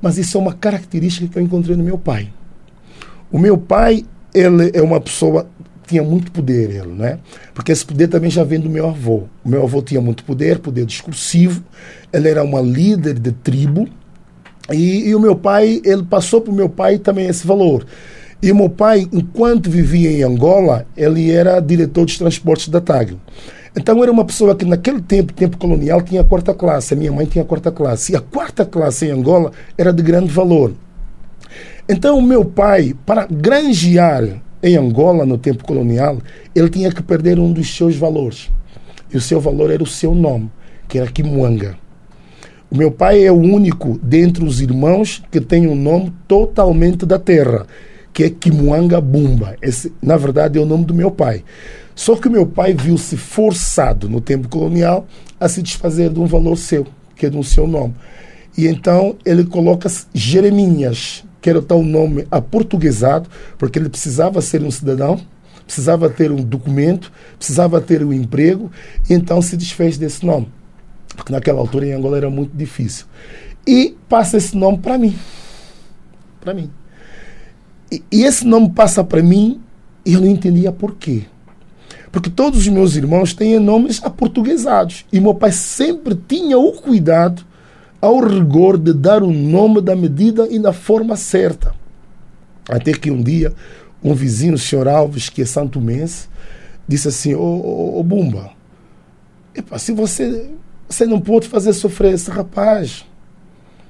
Mas 0.00 0.18
isso 0.18 0.36
é 0.36 0.40
uma 0.40 0.52
característica 0.52 1.26
que 1.26 1.38
eu 1.38 1.42
encontrei 1.42 1.76
no 1.76 1.84
meu 1.84 1.98
pai. 1.98 2.28
O 3.30 3.38
meu 3.38 3.58
pai, 3.58 4.04
ele 4.34 4.70
é 4.72 4.80
uma 4.80 5.00
pessoa 5.00 5.46
tinha 5.88 6.02
muito 6.02 6.30
poder 6.30 6.70
ele, 6.70 6.92
né? 6.92 7.18
Porque 7.54 7.72
esse 7.72 7.84
poder 7.84 8.08
também 8.08 8.30
já 8.30 8.44
vem 8.44 8.60
do 8.60 8.68
meu 8.68 8.86
avô. 8.86 9.22
O 9.42 9.48
meu 9.48 9.62
avô 9.62 9.80
tinha 9.80 10.00
muito 10.00 10.22
poder, 10.22 10.58
poder 10.58 10.84
discursivo. 10.84 11.62
Ele 12.12 12.28
era 12.28 12.44
uma 12.44 12.60
líder 12.60 13.18
de 13.18 13.32
tribo. 13.32 13.88
E, 14.70 15.08
e 15.08 15.14
o 15.14 15.20
meu 15.20 15.34
pai, 15.34 15.80
ele 15.82 16.02
passou 16.02 16.42
para 16.42 16.52
o 16.52 16.54
meu 16.54 16.68
pai 16.68 16.98
também 16.98 17.26
esse 17.26 17.46
valor. 17.46 17.86
E 18.42 18.52
o 18.52 18.54
meu 18.54 18.68
pai, 18.68 19.08
enquanto 19.12 19.70
vivia 19.70 20.10
em 20.12 20.22
Angola, 20.22 20.86
ele 20.96 21.30
era 21.30 21.58
diretor 21.58 22.04
de 22.04 22.18
transportes 22.18 22.68
da 22.68 22.80
TAG. 22.80 23.16
Então 23.78 24.02
era 24.02 24.10
uma 24.10 24.24
pessoa 24.24 24.56
que 24.56 24.64
naquele 24.64 25.00
tempo, 25.00 25.32
tempo 25.32 25.56
colonial, 25.56 26.02
tinha 26.02 26.22
a 26.22 26.24
quarta 26.24 26.52
classe. 26.52 26.94
A 26.94 26.96
minha 26.96 27.12
mãe 27.12 27.26
tinha 27.26 27.44
a 27.44 27.46
quarta 27.46 27.70
classe. 27.70 28.12
E 28.12 28.16
a 28.16 28.20
quarta 28.20 28.64
classe 28.64 29.06
em 29.06 29.12
Angola 29.12 29.52
era 29.78 29.92
de 29.92 30.02
grande 30.02 30.32
valor. 30.32 30.72
Então 31.88 32.18
o 32.18 32.22
meu 32.22 32.44
pai, 32.44 32.92
para 33.06 33.28
granjear 33.30 34.42
em 34.60 34.76
Angola 34.76 35.24
no 35.24 35.38
tempo 35.38 35.62
colonial, 35.62 36.18
ele 36.56 36.68
tinha 36.68 36.90
que 36.90 37.00
perder 37.00 37.38
um 37.38 37.52
dos 37.52 37.72
seus 37.76 37.94
valores. 37.94 38.50
E 39.14 39.16
o 39.16 39.20
seu 39.20 39.40
valor 39.40 39.70
era 39.70 39.82
o 39.82 39.86
seu 39.86 40.12
nome, 40.12 40.50
que 40.88 40.98
era 40.98 41.08
Kimuanga. 41.08 41.76
O 42.68 42.76
meu 42.76 42.90
pai 42.90 43.24
é 43.24 43.30
o 43.30 43.38
único 43.38 43.96
dentre 44.02 44.44
os 44.44 44.60
irmãos 44.60 45.22
que 45.30 45.40
tem 45.40 45.68
um 45.68 45.76
nome 45.76 46.12
totalmente 46.26 47.06
da 47.06 47.18
terra, 47.18 47.64
que 48.12 48.24
é 48.24 48.28
Kimuanga 48.28 49.00
Bumba. 49.00 49.54
Esse, 49.62 49.92
na 50.02 50.16
verdade, 50.16 50.58
é 50.58 50.60
o 50.60 50.66
nome 50.66 50.84
do 50.84 50.92
meu 50.92 51.12
pai. 51.12 51.44
Só 51.98 52.14
que 52.14 52.28
o 52.28 52.30
meu 52.30 52.46
pai 52.46 52.74
viu-se 52.74 53.16
forçado 53.16 54.08
no 54.08 54.20
tempo 54.20 54.48
colonial 54.48 55.04
a 55.40 55.48
se 55.48 55.60
desfazer 55.60 56.10
de 56.10 56.20
um 56.20 56.26
valor 56.26 56.56
seu, 56.56 56.86
que 57.16 57.26
é 57.26 57.30
do 57.30 57.42
seu 57.42 57.66
nome. 57.66 57.92
E 58.56 58.68
então 58.68 59.16
ele 59.24 59.44
coloca 59.44 59.90
Jereminhas, 60.14 61.24
que 61.40 61.50
era 61.50 61.58
o 61.58 61.62
tal 61.62 61.82
nome 61.82 62.24
aportuguesado, 62.30 63.28
porque 63.58 63.80
ele 63.80 63.88
precisava 63.88 64.40
ser 64.40 64.62
um 64.62 64.70
cidadão, 64.70 65.20
precisava 65.66 66.08
ter 66.08 66.30
um 66.30 66.40
documento, 66.40 67.10
precisava 67.36 67.80
ter 67.80 68.04
um 68.04 68.12
emprego, 68.12 68.70
e 69.10 69.14
então 69.14 69.42
se 69.42 69.56
desfez 69.56 69.98
desse 69.98 70.24
nome. 70.24 70.48
Porque 71.16 71.32
naquela 71.32 71.58
altura 71.58 71.84
em 71.84 71.94
Angola 71.94 72.16
era 72.16 72.30
muito 72.30 72.56
difícil. 72.56 73.06
E 73.66 73.96
passa 74.08 74.36
esse 74.36 74.56
nome 74.56 74.78
para 74.78 74.96
mim. 74.96 75.18
Para 76.40 76.54
mim. 76.54 76.70
E, 77.90 78.04
e 78.12 78.22
esse 78.22 78.46
nome 78.46 78.70
passa 78.70 79.02
para 79.02 79.20
mim 79.20 79.60
e 80.06 80.14
eu 80.14 80.20
não 80.20 80.28
entendia 80.28 80.70
porquê. 80.70 81.24
Porque 82.10 82.30
todos 82.30 82.60
os 82.60 82.68
meus 82.68 82.96
irmãos 82.96 83.34
têm 83.34 83.58
nomes 83.58 84.02
aportuguesados. 84.02 85.04
E 85.12 85.20
meu 85.20 85.34
pai 85.34 85.52
sempre 85.52 86.14
tinha 86.14 86.58
o 86.58 86.72
cuidado, 86.72 87.42
ao 88.00 88.20
rigor, 88.20 88.78
de 88.78 88.92
dar 88.92 89.22
o 89.22 89.32
nome 89.32 89.80
da 89.80 89.94
medida 89.94 90.46
e 90.50 90.58
da 90.58 90.72
forma 90.72 91.16
certa. 91.16 91.74
Até 92.68 92.92
que 92.92 93.10
um 93.10 93.22
dia, 93.22 93.52
um 94.02 94.14
vizinho, 94.14 94.54
o 94.54 94.58
senhor 94.58 94.88
Alves, 94.88 95.28
que 95.28 95.42
é 95.42 95.44
santo 95.44 95.80
mense, 95.80 96.28
disse 96.86 97.08
assim: 97.08 97.34
Ô 97.34 97.42
oh, 97.42 97.98
oh, 97.98 98.02
Bumba, 98.02 98.50
epa, 99.54 99.78
se 99.78 99.92
você, 99.92 100.50
você 100.88 101.06
não 101.06 101.20
pode 101.20 101.48
fazer 101.48 101.72
sofrer 101.72 102.14
esse 102.14 102.30
rapaz, 102.30 103.04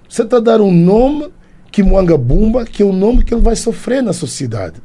você 0.08 0.22
está 0.22 0.38
a 0.38 0.40
dar 0.40 0.60
um 0.60 0.72
nome 0.72 1.28
que 1.70 1.82
Moanga 1.82 2.16
Bumba, 2.16 2.64
que 2.64 2.82
é 2.82 2.87
o 2.87 2.92
nome 2.92 3.22
que 3.22 3.34
ele 3.34 3.42
vai 3.42 3.54
sofrer 3.54 4.02
na 4.02 4.12
sociedade 4.12 4.80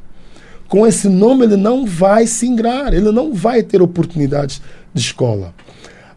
com 0.74 0.88
esse 0.88 1.08
nome 1.08 1.46
ele 1.46 1.56
não 1.56 1.86
vai 1.86 2.26
se 2.26 2.48
ingrar, 2.48 2.96
ele 2.96 3.12
não 3.12 3.32
vai 3.32 3.62
ter 3.62 3.80
oportunidades 3.80 4.60
de 4.92 5.02
escola. 5.02 5.54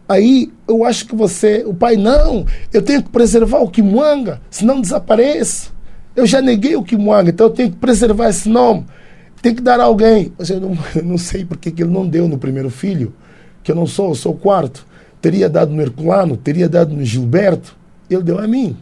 Aí 0.09 0.51
eu 0.67 0.83
acho 0.83 1.05
que 1.05 1.15
você, 1.15 1.63
o 1.63 1.75
pai, 1.75 1.95
não, 1.95 2.43
eu 2.73 2.81
tenho 2.81 3.03
que 3.03 3.09
preservar 3.11 3.59
o 3.59 3.69
Kimwanga, 3.69 4.41
senão 4.49 4.81
desaparece. 4.81 5.69
Eu 6.15 6.25
já 6.25 6.41
neguei 6.41 6.75
o 6.75 6.81
Kimwanga, 6.81 7.29
então 7.29 7.45
eu 7.45 7.53
tenho 7.53 7.69
que 7.69 7.75
preservar 7.75 8.29
esse 8.29 8.49
nome. 8.49 8.87
Tem 9.43 9.53
que 9.53 9.61
dar 9.61 9.79
a 9.79 9.83
alguém. 9.83 10.33
Eu 10.49 10.59
não, 10.59 10.77
eu 10.95 11.03
não 11.03 11.19
sei 11.19 11.45
porque 11.45 11.69
que 11.69 11.83
ele 11.83 11.91
não 11.91 12.07
deu 12.07 12.27
no 12.27 12.39
primeiro 12.39 12.71
filho, 12.71 13.13
que 13.61 13.71
eu 13.71 13.75
não 13.75 13.85
sou, 13.85 14.09
eu 14.09 14.15
sou 14.15 14.33
o 14.33 14.37
quarto. 14.39 14.87
Teria 15.21 15.47
dado 15.47 15.71
no 15.71 15.79
Herculano, 15.83 16.35
teria 16.35 16.67
dado 16.67 16.95
no 16.95 17.05
Gilberto. 17.05 17.77
Ele 18.09 18.23
deu 18.23 18.39
a 18.39 18.47
mim. 18.47 18.75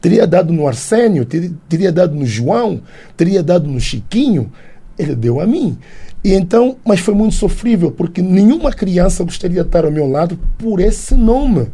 Teria 0.00 0.26
dado 0.26 0.52
no 0.52 0.66
Arsênio, 0.66 1.24
teria, 1.24 1.90
dado 1.90 2.14
no 2.14 2.24
João, 2.24 2.80
teria 3.16 3.42
dado 3.42 3.68
no 3.68 3.80
Chiquinho. 3.80 4.52
Ele 4.98 5.14
deu 5.14 5.40
a 5.40 5.46
mim. 5.46 5.76
E 6.22 6.32
então, 6.34 6.76
mas 6.84 7.00
foi 7.00 7.14
muito 7.14 7.34
sofrível, 7.34 7.90
porque 7.90 8.20
nenhuma 8.20 8.72
criança 8.72 9.24
gostaria 9.24 9.62
de 9.62 9.68
estar 9.68 9.84
ao 9.84 9.90
meu 9.90 10.08
lado 10.08 10.38
por 10.56 10.80
esse 10.80 11.14
nome. 11.14 11.68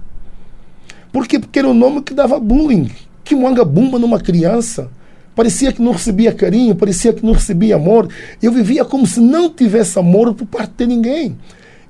Por 1.13 1.27
quê? 1.27 1.39
Porque 1.39 1.59
era 1.59 1.69
o 1.69 1.75
nome 1.75 2.03
que 2.03 2.15
dava 2.15 2.39
bullying. 2.39 2.91
Que 3.23 3.35
moanga 3.35 3.65
bumba 3.65 3.99
numa 3.99 4.21
criança. 4.21 4.91
Parecia 5.35 5.73
que 5.73 5.83
não 5.83 5.93
recebia 5.93 6.33
carinho, 6.33 6.77
parecia 6.77 7.13
que 7.13 7.25
não 7.25 7.33
recebia 7.33 7.77
amor. 7.77 8.09
Eu 8.43 8.53
vivia 8.53 8.85
como 8.85 9.07
se 9.07 9.21
não 9.21 9.51
tivesse 9.51 9.99
amor 9.99 10.33
por 10.35 10.47
parte 10.47 10.73
de 10.79 10.87
ninguém. 10.87 11.37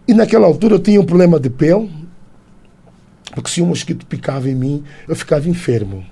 E 0.07 0.15
naquela 0.15 0.47
altura 0.47 0.75
eu 0.75 0.79
tinha 0.79 1.01
um 1.01 1.05
problema 1.05 1.39
de 1.39 1.51
pele, 1.51 1.91
porque 3.35 3.51
se 3.51 3.63
um 3.63 3.67
mosquito 3.67 4.07
picava 4.07 4.49
em 4.49 4.55
mim, 4.55 4.85
eu 5.09 5.17
ficava 5.17 5.49
enfermo. 5.49 6.05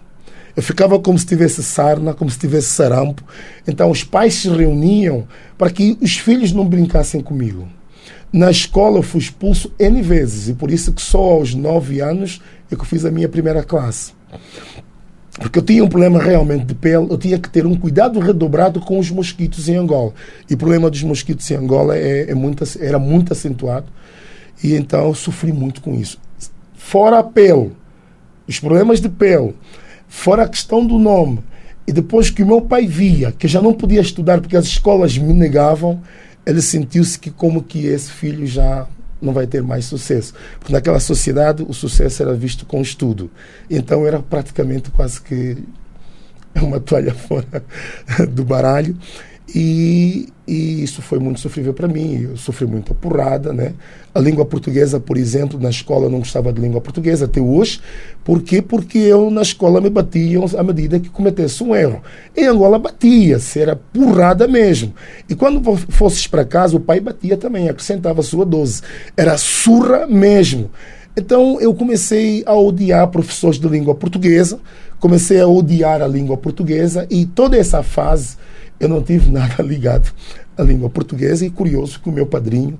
Eu 0.56 0.62
ficava 0.62 0.98
como 0.98 1.18
se 1.18 1.26
tivesse 1.26 1.62
sarna, 1.62 2.12
como 2.12 2.30
se 2.30 2.38
tivesse 2.38 2.68
sarampo. 2.68 3.24
Então 3.66 3.90
os 3.90 4.04
pais 4.04 4.34
se 4.34 4.48
reuniam 4.48 5.26
para 5.56 5.70
que 5.70 5.96
os 6.00 6.16
filhos 6.16 6.52
não 6.52 6.66
brincassem 6.66 7.20
comigo. 7.20 7.68
Na 8.32 8.50
escola 8.50 8.98
eu 8.98 9.02
fui 9.02 9.20
expulso 9.20 9.72
N 9.78 10.00
vezes 10.02 10.48
e 10.48 10.54
por 10.54 10.70
isso 10.70 10.92
que 10.92 11.02
só 11.02 11.18
aos 11.18 11.54
nove 11.54 12.00
anos 12.00 12.40
é 12.70 12.74
que 12.74 12.80
eu 12.80 12.86
fiz 12.86 13.04
a 13.04 13.10
minha 13.10 13.28
primeira 13.28 13.62
classe. 13.62 14.12
Porque 15.38 15.58
eu 15.58 15.62
tinha 15.62 15.82
um 15.82 15.88
problema 15.88 16.22
realmente 16.22 16.66
de 16.66 16.74
pele, 16.74 17.06
eu 17.08 17.16
tinha 17.16 17.38
que 17.38 17.48
ter 17.48 17.66
um 17.66 17.74
cuidado 17.74 18.20
redobrado 18.20 18.80
com 18.80 18.98
os 18.98 19.10
mosquitos 19.10 19.68
em 19.68 19.76
Angola. 19.76 20.12
E 20.48 20.54
o 20.54 20.58
problema 20.58 20.90
dos 20.90 21.02
mosquitos 21.02 21.50
em 21.50 21.54
Angola 21.54 21.96
é, 21.96 22.30
é 22.30 22.34
muito, 22.34 22.64
era 22.80 22.98
muito 22.98 23.32
acentuado 23.32 23.86
e 24.62 24.74
então 24.74 25.06
eu 25.06 25.14
sofri 25.14 25.52
muito 25.52 25.80
com 25.80 25.94
isso. 25.94 26.18
Fora 26.74 27.18
a 27.18 27.22
pele, 27.22 27.72
os 28.46 28.60
problemas 28.60 29.00
de 29.00 29.08
pele, 29.08 29.54
Fora 30.12 30.42
a 30.42 30.48
questão 30.48 30.86
do 30.86 30.98
nome. 30.98 31.40
E 31.86 31.90
depois 31.90 32.28
que 32.28 32.42
o 32.42 32.46
meu 32.46 32.60
pai 32.60 32.86
via 32.86 33.32
que 33.32 33.48
já 33.48 33.62
não 33.62 33.72
podia 33.72 34.02
estudar 34.02 34.42
porque 34.42 34.56
as 34.56 34.66
escolas 34.66 35.16
me 35.16 35.32
negavam, 35.32 36.02
ele 36.44 36.60
sentiu-se 36.60 37.18
que 37.18 37.30
como 37.30 37.62
que 37.62 37.86
esse 37.86 38.12
filho 38.12 38.46
já 38.46 38.86
não 39.22 39.32
vai 39.32 39.46
ter 39.46 39.62
mais 39.62 39.86
sucesso. 39.86 40.34
Porque 40.60 40.70
naquela 40.72 41.00
sociedade 41.00 41.64
o 41.66 41.72
sucesso 41.72 42.22
era 42.22 42.34
visto 42.34 42.66
com 42.66 42.82
estudo. 42.82 43.30
Então 43.70 44.06
era 44.06 44.20
praticamente 44.20 44.90
quase 44.90 45.20
que 45.20 45.56
uma 46.54 46.78
toalha 46.78 47.14
fora 47.16 47.64
do 48.28 48.44
baralho. 48.44 48.94
E, 49.54 50.28
e, 50.48 50.82
isso 50.82 51.02
foi 51.02 51.18
muito 51.18 51.38
sofrível 51.38 51.74
para 51.74 51.86
mim. 51.86 52.28
Eu 52.30 52.36
sofri 52.36 52.66
muita 52.66 52.94
porrada, 52.94 53.52
né? 53.52 53.74
A 54.14 54.18
língua 54.18 54.46
portuguesa, 54.46 54.98
por 54.98 55.18
exemplo, 55.18 55.60
na 55.60 55.68
escola 55.68 56.06
eu 56.06 56.10
não 56.10 56.20
gostava 56.20 56.52
de 56.52 56.60
língua 56.60 56.80
portuguesa 56.80 57.26
até 57.26 57.40
hoje. 57.40 57.80
Por 58.24 58.42
quê? 58.42 58.62
Porque 58.62 58.98
eu 58.98 59.30
na 59.30 59.42
escola 59.42 59.80
me 59.80 59.90
batiam 59.90 60.44
à 60.56 60.62
medida 60.62 60.98
que 60.98 61.10
cometesse 61.10 61.62
um 61.62 61.76
erro. 61.76 62.02
Em 62.34 62.46
Angola 62.46 62.78
batia-se, 62.78 63.60
era 63.60 63.76
porrada 63.76 64.48
mesmo. 64.48 64.94
E 65.28 65.34
quando 65.34 65.76
fosses 65.76 66.26
para 66.26 66.44
casa, 66.44 66.76
o 66.76 66.80
pai 66.80 67.00
batia 67.00 67.36
também, 67.36 67.68
acrescentava 67.68 68.20
a 68.20 68.24
sua 68.24 68.46
dose. 68.46 68.80
Era 69.16 69.36
surra 69.36 70.06
mesmo. 70.06 70.70
Então 71.14 71.60
eu 71.60 71.74
comecei 71.74 72.42
a 72.46 72.54
odiar 72.54 73.06
professores 73.08 73.58
de 73.58 73.68
língua 73.68 73.94
portuguesa, 73.94 74.58
comecei 74.98 75.40
a 75.40 75.46
odiar 75.46 76.00
a 76.00 76.06
língua 76.06 76.38
portuguesa 76.38 77.06
e 77.10 77.26
toda 77.26 77.58
essa 77.58 77.82
fase 77.82 78.38
eu 78.82 78.88
não 78.88 79.00
tive 79.00 79.30
nada 79.30 79.62
ligado 79.62 80.12
à 80.58 80.62
língua 80.62 80.90
portuguesa 80.90 81.46
e 81.46 81.50
curioso 81.50 82.00
que 82.00 82.08
o 82.08 82.12
meu 82.12 82.26
padrinho, 82.26 82.76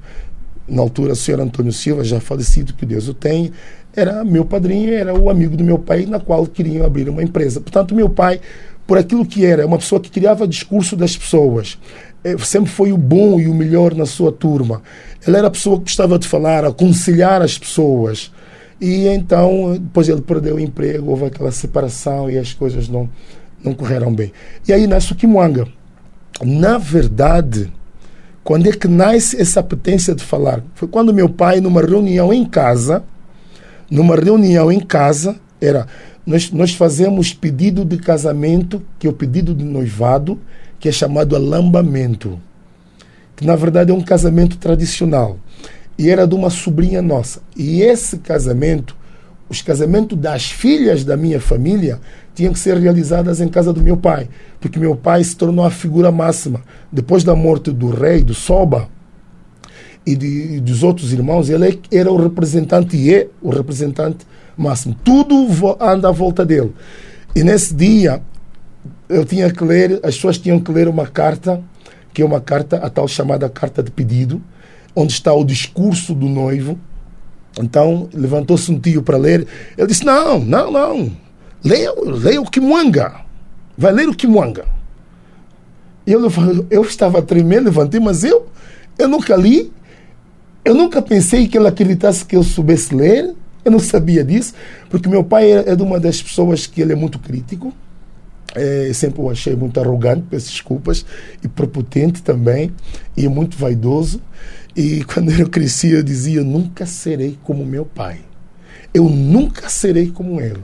na 0.69 0.83
altura 0.83 1.13
o 1.13 1.17
senhor 1.17 1.41
Antônio 1.41 1.73
Silva, 1.73 2.03
já 2.03 2.21
falecido, 2.21 2.75
que 2.75 2.85
Deus 2.85 3.09
o 3.09 3.15
tenha, 3.15 3.53
era 3.95 4.25
meu 4.25 4.45
padrinho, 4.45 4.93
era 4.93 5.15
o 5.15 5.31
amigo 5.31 5.57
do 5.57 5.63
meu 5.63 5.79
pai, 5.79 6.05
na 6.05 6.19
qual 6.19 6.45
queriam 6.47 6.85
abrir 6.85 7.09
uma 7.09 7.23
empresa. 7.23 7.61
Portanto, 7.61 7.95
meu 7.95 8.11
pai, 8.11 8.41
por 8.85 8.99
aquilo 8.99 9.25
que 9.25 9.47
era, 9.47 9.65
uma 9.65 9.79
pessoa 9.79 10.01
que 10.01 10.11
criava 10.11 10.49
discurso 10.49 10.97
das 10.97 11.17
pessoas, 11.17 11.79
eh, 12.25 12.37
sempre 12.39 12.71
foi 12.71 12.93
o 12.93 12.99
bom 12.99 13.39
e 13.39 13.47
o 13.47 13.55
melhor 13.55 13.95
na 13.95 14.07
sua 14.07 14.33
turma. 14.33 14.83
Ele 15.27 15.37
era 15.37 15.47
a 15.47 15.51
pessoa 15.51 15.77
que 15.77 15.85
gostava 15.85 16.19
de 16.19 16.27
falar, 16.27 16.65
aconselhar 16.65 17.43
as 17.43 17.57
pessoas. 17.57 18.33
E 18.81 19.07
então, 19.07 19.75
depois 19.75 20.09
ele 20.09 20.23
perdeu 20.23 20.57
o 20.57 20.61
emprego, 20.61 21.11
houve 21.11 21.27
aquela 21.27 21.53
separação 21.53 22.29
e 22.29 22.37
as 22.37 22.53
coisas 22.53 22.89
não, 22.89 23.09
não 23.63 23.73
correram 23.73 24.13
bem. 24.13 24.33
E 24.67 24.73
aí 24.73 24.87
nasce 24.89 25.13
o 25.13 25.15
Kimwanga. 25.15 25.69
Na 26.41 26.79
verdade, 26.79 27.73
quando 28.45 28.69
é 28.69 28.73
que 28.73 28.89
nasce 28.89 29.41
essa 29.41 29.61
apetência 29.61 30.15
de 30.15 30.25
falar? 30.25 30.63
Foi 30.75 30.89
quando 30.89 31.13
meu 31.13 31.29
pai, 31.29 31.61
numa 31.61 31.83
reunião 31.83 32.33
em 32.33 32.45
casa, 32.45 33.05
numa 33.91 34.17
reunião 34.17 34.73
em 34.73 34.81
casa, 34.81 35.37
era 35.61 35.87
nós, 36.27 36.51
nós 36.51 36.75
fazemos 36.75 37.35
pedido 37.35 37.85
de 37.85 37.99
casamento, 37.99 38.83
que 38.99 39.07
é 39.07 39.11
o 39.11 39.13
pedido 39.13 39.55
de 39.55 39.65
noivado, 39.65 40.41
que 40.79 40.89
é 40.89 40.93
chamado 40.93 41.37
alambamento, 41.37 42.41
que 43.37 43.47
na 43.47 43.55
verdade 43.55 43.91
é 43.91 43.95
um 43.95 44.03
casamento 44.03 44.57
tradicional. 44.57 45.39
E 45.99 46.09
era 46.09 46.27
de 46.27 46.35
uma 46.35 46.49
sobrinha 46.49 47.03
nossa. 47.03 47.41
E 47.55 47.83
esse 47.83 48.19
casamento, 48.19 48.97
os 49.53 49.61
casamentos 49.61 50.19
das 50.19 50.51
filhas 50.51 51.05
da 51.05 51.17
minha 51.17 51.39
família, 51.39 52.01
tinham 52.35 52.53
que 52.53 52.59
ser 52.59 52.79
realizadas 52.79 53.41
em 53.41 53.49
casa 53.49 53.73
do 53.73 53.83
meu 53.83 53.97
pai, 53.97 54.29
porque 54.59 54.79
meu 54.79 54.97
pai 54.97 55.23
se 55.23 55.37
tornou 55.37 55.65
a 55.65 55.71
figura 55.71 56.11
máxima. 56.11 56.63
Depois 56.91 57.23
da 57.23 57.37
morte 57.37 57.71
do 57.71 57.91
rei, 57.91 58.23
do 58.23 58.33
Soba, 58.33 58.89
e, 60.07 60.17
de, 60.17 60.57
e 60.57 60.61
dos 60.61 60.83
outros 60.83 61.13
irmãos, 61.13 61.51
ele 61.51 61.81
era 61.93 62.11
o 62.11 62.17
representante 62.17 62.97
e 62.97 63.15
é 63.15 63.29
o 63.43 63.51
representante 63.51 64.27
máximo. 64.57 64.97
Tudo 65.05 65.47
anda 65.79 66.09
à 66.09 66.13
volta 66.13 66.45
dele. 66.45 66.73
E 67.37 67.45
nesse 67.45 67.75
dia, 67.75 68.23
eu 69.09 69.25
tinha 69.25 69.51
que 69.51 69.63
ler, 69.63 70.01
as 70.03 70.15
pessoas 70.15 70.39
tinham 70.39 70.59
que 70.59 70.73
ler 70.73 70.89
uma 70.89 71.07
carta, 71.07 71.63
que 72.13 72.23
é 72.23 72.25
uma 72.25 72.41
carta, 72.41 72.79
a 72.79 72.89
tal 72.89 73.07
chamada 73.07 73.49
carta 73.51 73.83
de 73.83 73.91
pedido, 73.91 74.43
onde 74.97 75.13
está 75.13 75.33
o 75.33 75.45
discurso 75.45 76.15
do 76.15 76.29
noivo. 76.29 76.79
Então 77.61 78.09
levantou-se 78.13 78.71
um 78.71 78.79
tio 78.79 79.03
para 79.03 79.17
ler. 79.17 79.47
Ele 79.77 79.87
disse: 79.87 80.05
Não, 80.05 80.39
não, 80.39 80.71
não. 80.71 81.13
Leia, 81.65 81.93
leia 81.97 82.41
o 82.41 82.51
Kimwanga. 82.51 83.21
Vai 83.77 83.93
ler 83.93 84.09
o 84.09 84.15
Kimwanga. 84.15 84.65
Eu, 86.07 86.21
eu 86.71 86.83
estava 86.83 87.23
tremendo, 87.23 87.67
levantei, 87.67 88.01
mas 88.01 88.25
eu, 88.25 88.47
eu 88.99 89.09
nunca 89.09 89.37
li. 89.37 89.73
Eu 90.65 90.75
nunca 90.75 91.01
pensei 91.01 91.47
que 91.49 91.57
ele 91.57 91.69
acreditasse 91.69 92.25
que 92.25 92.37
eu 92.37 92.43
soubesse 92.43 92.95
ler. 92.95 93.35
Eu 93.65 93.71
não 93.71 93.79
sabia 93.79 94.25
disso, 94.25 94.55
porque 94.91 95.09
meu 95.09 95.23
pai 95.23 95.53
é, 95.53 95.71
é 95.71 95.77
de 95.77 95.83
uma 95.83 96.01
das 96.01 96.21
pessoas 96.21 96.67
que 96.67 96.81
ele 96.81 96.93
é 96.93 96.97
muito 96.97 97.19
crítico. 97.19 97.73
É, 98.55 98.93
sempre 98.93 99.21
o 99.21 99.31
achei 99.31 99.57
muito 99.57 99.81
arrogante, 99.81 100.25
peço 100.29 100.51
desculpas, 100.51 101.07
e 101.43 101.49
prepotente 101.49 102.23
também, 102.23 102.71
e 103.17 103.27
muito 103.29 103.57
vaidoso. 103.57 104.21
E 104.77 105.05
quando 105.13 105.31
eu 105.31 105.49
cresci, 105.49 105.91
eu 105.91 106.03
dizia: 106.03 106.43
nunca 106.43 106.87
serei 106.87 107.39
como 107.43 107.65
meu 107.65 107.85
pai. 107.85 108.21
Eu 108.93 109.09
nunca 109.09 109.69
serei 109.69 110.11
como 110.11 110.41
ele. 110.41 110.61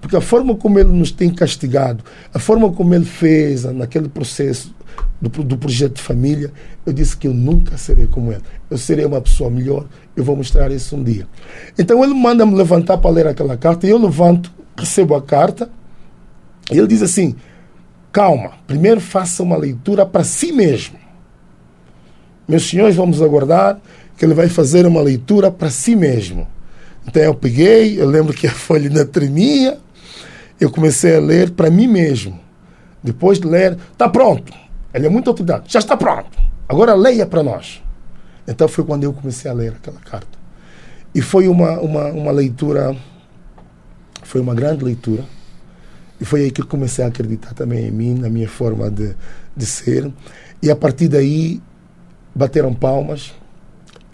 Porque 0.00 0.16
a 0.16 0.20
forma 0.20 0.56
como 0.56 0.78
ele 0.80 0.90
nos 0.90 1.12
tem 1.12 1.32
castigado, 1.32 2.02
a 2.34 2.38
forma 2.38 2.72
como 2.72 2.92
ele 2.92 3.04
fez 3.04 3.62
naquele 3.64 4.08
processo 4.08 4.74
do, 5.20 5.28
do 5.28 5.56
projeto 5.56 5.94
de 5.94 6.02
família, 6.02 6.52
eu 6.84 6.92
disse 6.92 7.16
que 7.16 7.28
eu 7.28 7.32
nunca 7.32 7.78
serei 7.78 8.08
como 8.08 8.32
ele. 8.32 8.42
Eu 8.68 8.76
serei 8.76 9.04
uma 9.04 9.20
pessoa 9.20 9.48
melhor, 9.48 9.86
eu 10.16 10.24
vou 10.24 10.34
mostrar 10.34 10.72
isso 10.72 10.96
um 10.96 11.04
dia. 11.04 11.26
Então 11.78 12.02
ele 12.02 12.14
manda-me 12.14 12.52
levantar 12.54 12.98
para 12.98 13.10
ler 13.12 13.28
aquela 13.28 13.56
carta, 13.56 13.86
e 13.86 13.90
eu 13.90 13.98
levanto, 13.98 14.52
recebo 14.76 15.14
a 15.14 15.22
carta, 15.22 15.70
ele 16.70 16.86
diz 16.86 17.02
assim: 17.02 17.34
calma, 18.12 18.52
primeiro 18.66 19.00
faça 19.00 19.42
uma 19.42 19.56
leitura 19.56 20.04
para 20.04 20.22
si 20.22 20.52
mesmo. 20.52 20.98
Meus 22.46 22.68
senhores, 22.68 22.94
vamos 22.94 23.22
aguardar 23.22 23.80
que 24.16 24.24
ele 24.24 24.34
vai 24.34 24.48
fazer 24.48 24.86
uma 24.86 25.00
leitura 25.00 25.50
para 25.50 25.70
si 25.70 25.96
mesmo. 25.96 26.46
Então 27.06 27.22
eu 27.22 27.34
peguei, 27.34 28.00
eu 28.00 28.06
lembro 28.06 28.34
que 28.34 28.46
a 28.46 28.52
folha 28.52 28.88
ainda 28.88 29.04
tremia, 29.04 29.78
eu 30.60 30.70
comecei 30.70 31.16
a 31.16 31.20
ler 31.20 31.50
para 31.50 31.70
mim 31.70 31.88
mesmo. 31.88 32.38
Depois 33.02 33.40
de 33.40 33.48
ler, 33.48 33.76
está 33.92 34.08
pronto. 34.08 34.52
Ele 34.94 35.06
é 35.06 35.10
muito 35.10 35.28
autoridade, 35.28 35.72
já 35.72 35.78
está 35.78 35.96
pronto. 35.96 36.38
Agora 36.68 36.94
leia 36.94 37.26
para 37.26 37.42
nós. 37.42 37.82
Então 38.46 38.68
foi 38.68 38.84
quando 38.84 39.04
eu 39.04 39.12
comecei 39.12 39.50
a 39.50 39.54
ler 39.54 39.72
aquela 39.72 39.98
carta. 40.00 40.38
E 41.14 41.20
foi 41.20 41.48
uma, 41.48 41.80
uma, 41.80 42.06
uma 42.08 42.32
leitura, 42.32 42.94
foi 44.22 44.40
uma 44.40 44.54
grande 44.54 44.84
leitura 44.84 45.24
e 46.22 46.24
foi 46.24 46.42
aí 46.42 46.50
que 46.52 46.60
eu 46.60 46.66
comecei 46.68 47.04
a 47.04 47.08
acreditar 47.08 47.52
também 47.52 47.88
em 47.88 47.90
mim, 47.90 48.14
na 48.14 48.30
minha 48.30 48.48
forma 48.48 48.88
de, 48.88 49.12
de 49.56 49.66
ser. 49.66 50.08
E 50.62 50.70
a 50.70 50.76
partir 50.76 51.08
daí 51.08 51.60
bateram 52.32 52.72
palmas. 52.72 53.34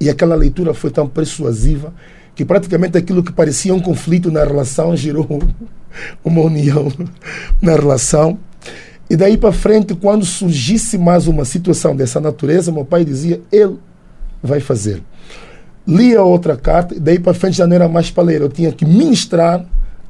E 0.00 0.08
aquela 0.08 0.34
leitura 0.34 0.72
foi 0.72 0.90
tão 0.90 1.06
persuasiva 1.06 1.92
que 2.34 2.46
praticamente 2.46 2.96
aquilo 2.96 3.22
que 3.22 3.30
parecia 3.30 3.74
um 3.74 3.80
conflito 3.80 4.30
na 4.30 4.42
relação 4.42 4.96
gerou 4.96 5.42
uma 6.24 6.40
união 6.40 6.90
na 7.60 7.72
relação. 7.72 8.38
E 9.10 9.14
daí 9.14 9.36
para 9.36 9.52
frente, 9.52 9.94
quando 9.94 10.24
surgisse 10.24 10.96
mais 10.96 11.26
uma 11.26 11.44
situação 11.44 11.94
dessa 11.94 12.18
natureza, 12.18 12.72
meu 12.72 12.86
pai 12.86 13.04
dizia: 13.04 13.42
ele 13.52 13.76
vai 14.42 14.60
fazer. 14.60 15.02
Lia 15.86 16.22
outra 16.22 16.56
carta, 16.56 16.94
e 16.94 17.00
daí 17.00 17.18
para 17.18 17.34
frente 17.34 17.58
já 17.58 17.66
não 17.66 17.76
era 17.76 17.86
mais 17.86 18.10
paleiro, 18.10 18.46
eu 18.46 18.48
tinha 18.48 18.72
que 18.72 18.86
ministrar 18.86 19.62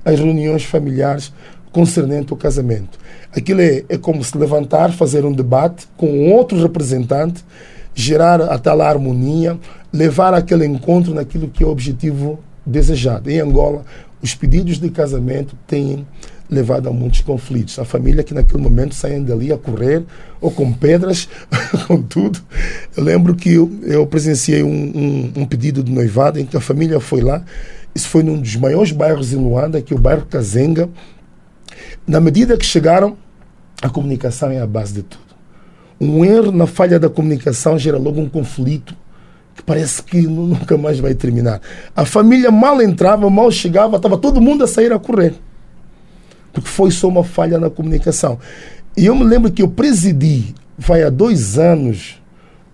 as 0.05 0.21
reuniões 0.21 0.63
familiares 0.63 1.33
concernente 1.73 2.33
ao 2.33 2.37
casamento. 2.37 2.99
Aquilo 3.35 3.61
é, 3.61 3.85
é 3.89 3.99
como 3.99 4.23
se 4.23 4.37
levantar, 4.37 4.93
fazer 4.93 5.25
um 5.25 5.33
debate 5.33 5.87
com 5.97 6.31
outro 6.33 6.61
representante, 6.61 7.45
gerar 7.95 8.41
a 8.41 8.59
tal 8.59 8.81
harmonia, 8.81 9.59
levar 9.93 10.35
aquele 10.35 10.67
encontro 10.67 11.15
naquilo 11.15 11.49
que 11.49 11.63
é 11.63 11.67
o 11.67 11.71
objetivo 11.71 12.39
desejado. 12.65 13.31
Em 13.31 13.41
Angola, 13.41 13.85
os 14.23 14.35
pedidos 14.35 14.79
de 14.79 14.91
casamento 14.91 15.57
têm 15.67 16.07
levado 16.51 16.89
a 16.89 16.93
muitos 16.93 17.21
conflitos. 17.21 17.79
A 17.79 17.85
família 17.85 18.23
que 18.23 18.33
naquele 18.33 18.63
momento 18.63 18.95
saem 18.95 19.23
dali 19.23 19.53
a 19.53 19.59
correr, 19.59 20.03
ou 20.41 20.51
com 20.51 20.73
pedras, 20.73 21.29
com 21.87 22.01
tudo. 22.01 22.41
Eu 22.97 23.05
lembro 23.05 23.35
que 23.35 23.55
eu, 23.55 23.71
eu 23.83 24.07
presenciei 24.07 24.63
um, 24.63 24.69
um, 24.69 25.33
um, 25.43 25.45
pedido 25.45 25.83
de 25.83 25.93
noivado 25.93 26.41
em 26.41 26.47
que 26.47 26.57
a 26.57 26.61
família 26.61 27.01
foi 27.01 27.21
lá. 27.21 27.45
Isso 27.95 28.09
foi 28.09 28.23
num 28.23 28.41
dos 28.41 28.57
maiores 28.57 28.93
bairros 28.93 29.33
em 29.33 29.37
Luanda, 29.37 29.83
que 29.83 29.93
é 29.93 29.97
o 29.97 30.01
bairro 30.01 30.27
Kazenga, 30.27 30.89
na 32.09 32.21
medida 32.21 32.57
que 32.57 32.65
chegaram, 32.65 33.19
a 33.83 33.91
comunicação 33.91 34.51
é 34.51 34.61
a 34.61 34.67
base 34.67 34.95
de 34.95 35.03
tudo. 35.03 35.29
Um 36.01 36.25
erro 36.25 36.51
na 36.51 36.67
falha 36.67 36.99
da 36.99 37.11
comunicação 37.11 37.79
gera 37.79 37.99
logo 37.99 38.19
um 38.19 38.29
conflito 38.29 38.97
que 39.55 39.63
parece 39.63 40.03
que 40.03 40.23
nunca 40.23 40.79
mais 40.79 40.99
vai 40.99 41.15
terminar. 41.15 41.61
A 41.95 42.07
família 42.07 42.51
mal 42.51 42.81
entrava, 42.81 43.29
mal 43.29 43.51
chegava, 43.51 43.97
estava 43.97 44.17
todo 44.17 44.41
mundo 44.41 44.65
a 44.65 44.67
sair 44.67 44.91
a 44.91 44.99
correr. 44.99 45.35
Porque 46.51 46.69
foi 46.69 46.91
só 46.91 47.09
uma 47.09 47.25
falha 47.25 47.59
na 47.59 47.69
comunicação. 47.69 48.39
E 48.97 49.05
eu 49.05 49.15
me 49.15 49.25
lembro 49.25 49.53
que 49.53 49.61
eu 49.61 49.69
presidi, 49.69 50.55
vai 50.79 51.03
há 51.03 51.11
dois 51.11 51.59
anos, 51.59 52.23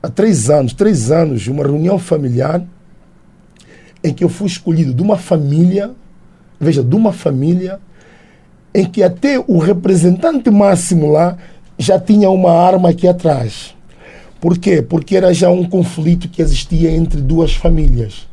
há 0.01 0.09
três 0.09 0.49
anos, 0.49 0.73
três 0.75 1.11
anos, 1.11 1.49
uma 1.49 1.64
reunião 1.64 1.99
familiar 1.99 2.62
em 4.03 4.12
que 4.12 4.23
eu 4.23 4.29
fui 4.29 4.47
escolhido 4.47 4.94
de 4.94 5.03
uma 5.03 5.16
família, 5.16 5.90
veja, 6.61 6.85
de 6.85 6.94
uma 6.94 7.12
família 7.12 7.81
em 8.74 8.84
que 8.84 9.02
até 9.02 9.38
o 9.38 9.58
representante 9.58 10.50
máximo 10.50 11.12
lá 11.12 11.37
já 11.78 11.98
tinha 11.98 12.28
uma 12.28 12.50
arma 12.50 12.90
aqui 12.90 13.06
atrás. 13.06 13.74
Por 14.40 14.58
quê? 14.58 14.82
Porque 14.82 15.16
era 15.16 15.32
já 15.32 15.48
um 15.48 15.64
conflito 15.64 16.28
que 16.28 16.42
existia 16.42 16.90
entre 16.90 17.20
duas 17.20 17.54
famílias 17.54 18.26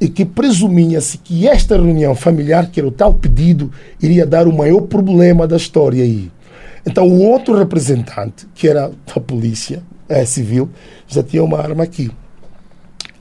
e 0.00 0.08
que 0.08 0.24
presumia-se 0.24 1.18
que 1.18 1.48
esta 1.48 1.74
reunião 1.76 2.14
familiar, 2.14 2.70
que 2.70 2.78
era 2.78 2.88
o 2.88 2.92
tal 2.92 3.12
pedido, 3.12 3.72
iria 4.00 4.24
dar 4.24 4.46
o 4.46 4.56
maior 4.56 4.82
problema 4.82 5.46
da 5.46 5.56
história 5.56 6.04
aí. 6.04 6.30
Então 6.86 7.06
o 7.06 7.20
outro 7.22 7.58
representante, 7.58 8.46
que 8.54 8.68
era 8.68 8.90
da 9.06 9.20
polícia 9.20 9.82
é, 10.08 10.24
civil, 10.24 10.70
já 11.08 11.22
tinha 11.22 11.42
uma 11.42 11.58
arma 11.58 11.82
aqui. 11.82 12.10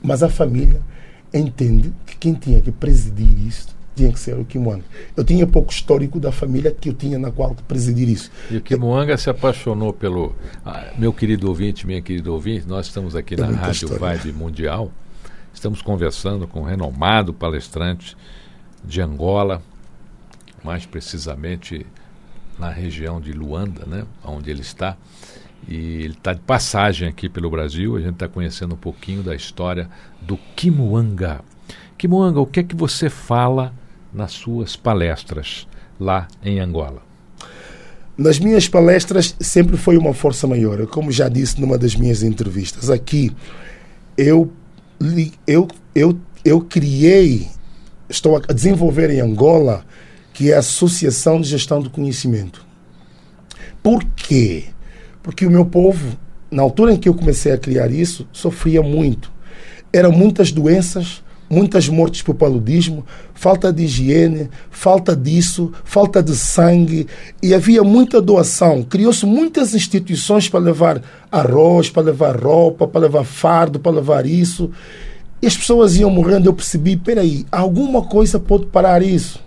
Mas 0.02 0.22
a 0.22 0.30
família 0.30 0.80
entende 1.34 1.92
que 2.06 2.16
quem 2.18 2.34
tinha 2.34 2.62
que 2.62 2.72
presidir 2.72 3.46
isso 3.46 3.77
tinha 3.98 4.12
que 4.12 4.20
ser 4.20 4.38
o 4.38 4.46
Kimuanga. 4.46 4.84
Eu 5.16 5.24
tinha 5.24 5.48
pouco 5.48 5.72
histórico 5.72 6.20
da 6.20 6.32
família 6.32 6.72
que 6.72 6.90
eu 6.90 6.94
tinha 6.94 7.18
na 7.18 7.32
qual 7.32 7.56
presidir 7.68 8.08
isso. 8.08 8.32
E 8.50 8.58
o 8.58 8.62
Kimuanga 8.62 9.18
se 9.18 9.30
apaixonou 9.30 9.92
pelo. 9.92 10.36
Ah, 10.66 10.92
meu 10.98 11.12
querido 11.12 11.48
ouvinte, 11.48 11.86
minha 11.86 12.02
querida 12.02 12.32
ouvinte, 12.32 12.68
nós 12.68 12.86
estamos 12.86 13.16
aqui 13.16 13.36
na 13.36 13.48
Rádio 13.48 13.86
história. 13.86 14.18
Vibe 14.18 14.38
Mundial. 14.38 14.92
Estamos 15.54 15.82
conversando 15.82 16.48
com 16.48 16.62
um 16.62 16.66
renomado 16.66 17.34
palestrante 17.34 18.16
de 18.86 19.02
Angola, 19.02 19.62
mais 20.64 20.86
precisamente 20.86 21.84
na 22.60 22.70
região 22.70 23.20
de 23.20 23.34
Luanda, 23.34 23.84
né, 23.88 24.06
onde 24.24 24.52
ele 24.52 24.62
está. 24.62 24.96
E 25.68 25.76
ele 25.76 26.14
está 26.14 26.34
de 26.34 26.42
passagem 26.42 27.08
aqui 27.08 27.28
pelo 27.28 27.50
Brasil. 27.50 27.96
A 27.96 28.00
gente 28.00 28.14
está 28.14 28.28
conhecendo 28.28 28.76
um 28.76 28.78
pouquinho 28.78 29.24
da 29.24 29.36
história 29.36 29.90
do 30.22 30.38
Kimuanga. 30.56 31.42
Kimuanga, 31.98 32.40
o 32.40 32.46
que 32.46 32.60
é 32.60 32.64
que 32.64 32.76
você 32.76 33.10
fala 33.10 33.74
nas 34.18 34.32
suas 34.32 34.76
palestras 34.76 35.68
lá 36.00 36.28
em 36.44 36.60
Angola? 36.60 37.04
Nas 38.18 38.40
minhas 38.40 38.68
palestras 38.68 39.36
sempre 39.40 39.78
foi 39.78 39.96
uma 39.96 40.12
força 40.12 40.48
maior. 40.48 40.86
Como 40.88 41.12
já 41.12 41.30
disse 41.30 41.62
numa 41.62 41.78
das 41.78 41.96
minhas 41.96 42.24
entrevistas, 42.24 42.90
aqui 42.90 43.32
eu, 44.18 44.52
eu, 45.46 45.68
eu, 45.94 46.20
eu 46.44 46.62
criei, 46.62 47.48
estou 48.10 48.38
a 48.38 48.54
desenvolver 48.54 49.12
em 49.12 49.22
Angola, 49.22 49.86
que 50.34 50.52
é 50.52 50.56
a 50.56 50.60
Associação 50.60 51.40
de 51.40 51.48
Gestão 51.48 51.80
do 51.80 51.92
Conhecimento. 51.92 52.66
Por 53.84 54.04
quê? 54.04 54.66
Porque 55.22 55.46
o 55.46 55.52
meu 55.52 55.66
povo, 55.66 56.18
na 56.50 56.64
altura 56.64 56.94
em 56.94 56.98
que 56.98 57.08
eu 57.08 57.14
comecei 57.14 57.52
a 57.52 57.58
criar 57.58 57.92
isso, 57.92 58.28
sofria 58.32 58.82
muito. 58.82 59.32
Eram 59.94 60.12
muitas 60.12 60.52
doenças, 60.52 61.24
muitas 61.50 61.88
mortes 61.88 62.22
por 62.22 62.36
paludismo, 62.36 63.06
falta 63.34 63.72
de 63.72 63.84
higiene, 63.84 64.50
falta 64.70 65.16
disso, 65.16 65.72
falta 65.84 66.22
de 66.22 66.36
sangue 66.36 67.08
e 67.42 67.54
havia 67.54 67.84
muita 67.84 68.22
doação. 68.22 68.84
Criou-se 68.84 69.26
muitas 69.26 69.74
instituições 69.74 70.50
para 70.50 70.60
levar 70.60 71.02
arroz, 71.32 71.90
para 71.90 72.04
levar 72.04 72.36
roupa, 72.36 72.88
para 72.88 73.02
levar 73.02 73.24
fardo, 73.24 73.80
para 73.80 73.92
levar 73.92 74.26
isso. 74.26 74.72
E 75.42 75.48
as 75.48 75.56
pessoas 75.56 75.96
iam 75.98 76.10
morrendo. 76.10 76.48
Eu 76.48 76.54
percebi, 76.54 76.98
peraí, 76.98 77.46
alguma 77.52 78.02
coisa 78.02 78.40
pode 78.40 78.66
parar 78.66 79.02
isso. 79.02 79.40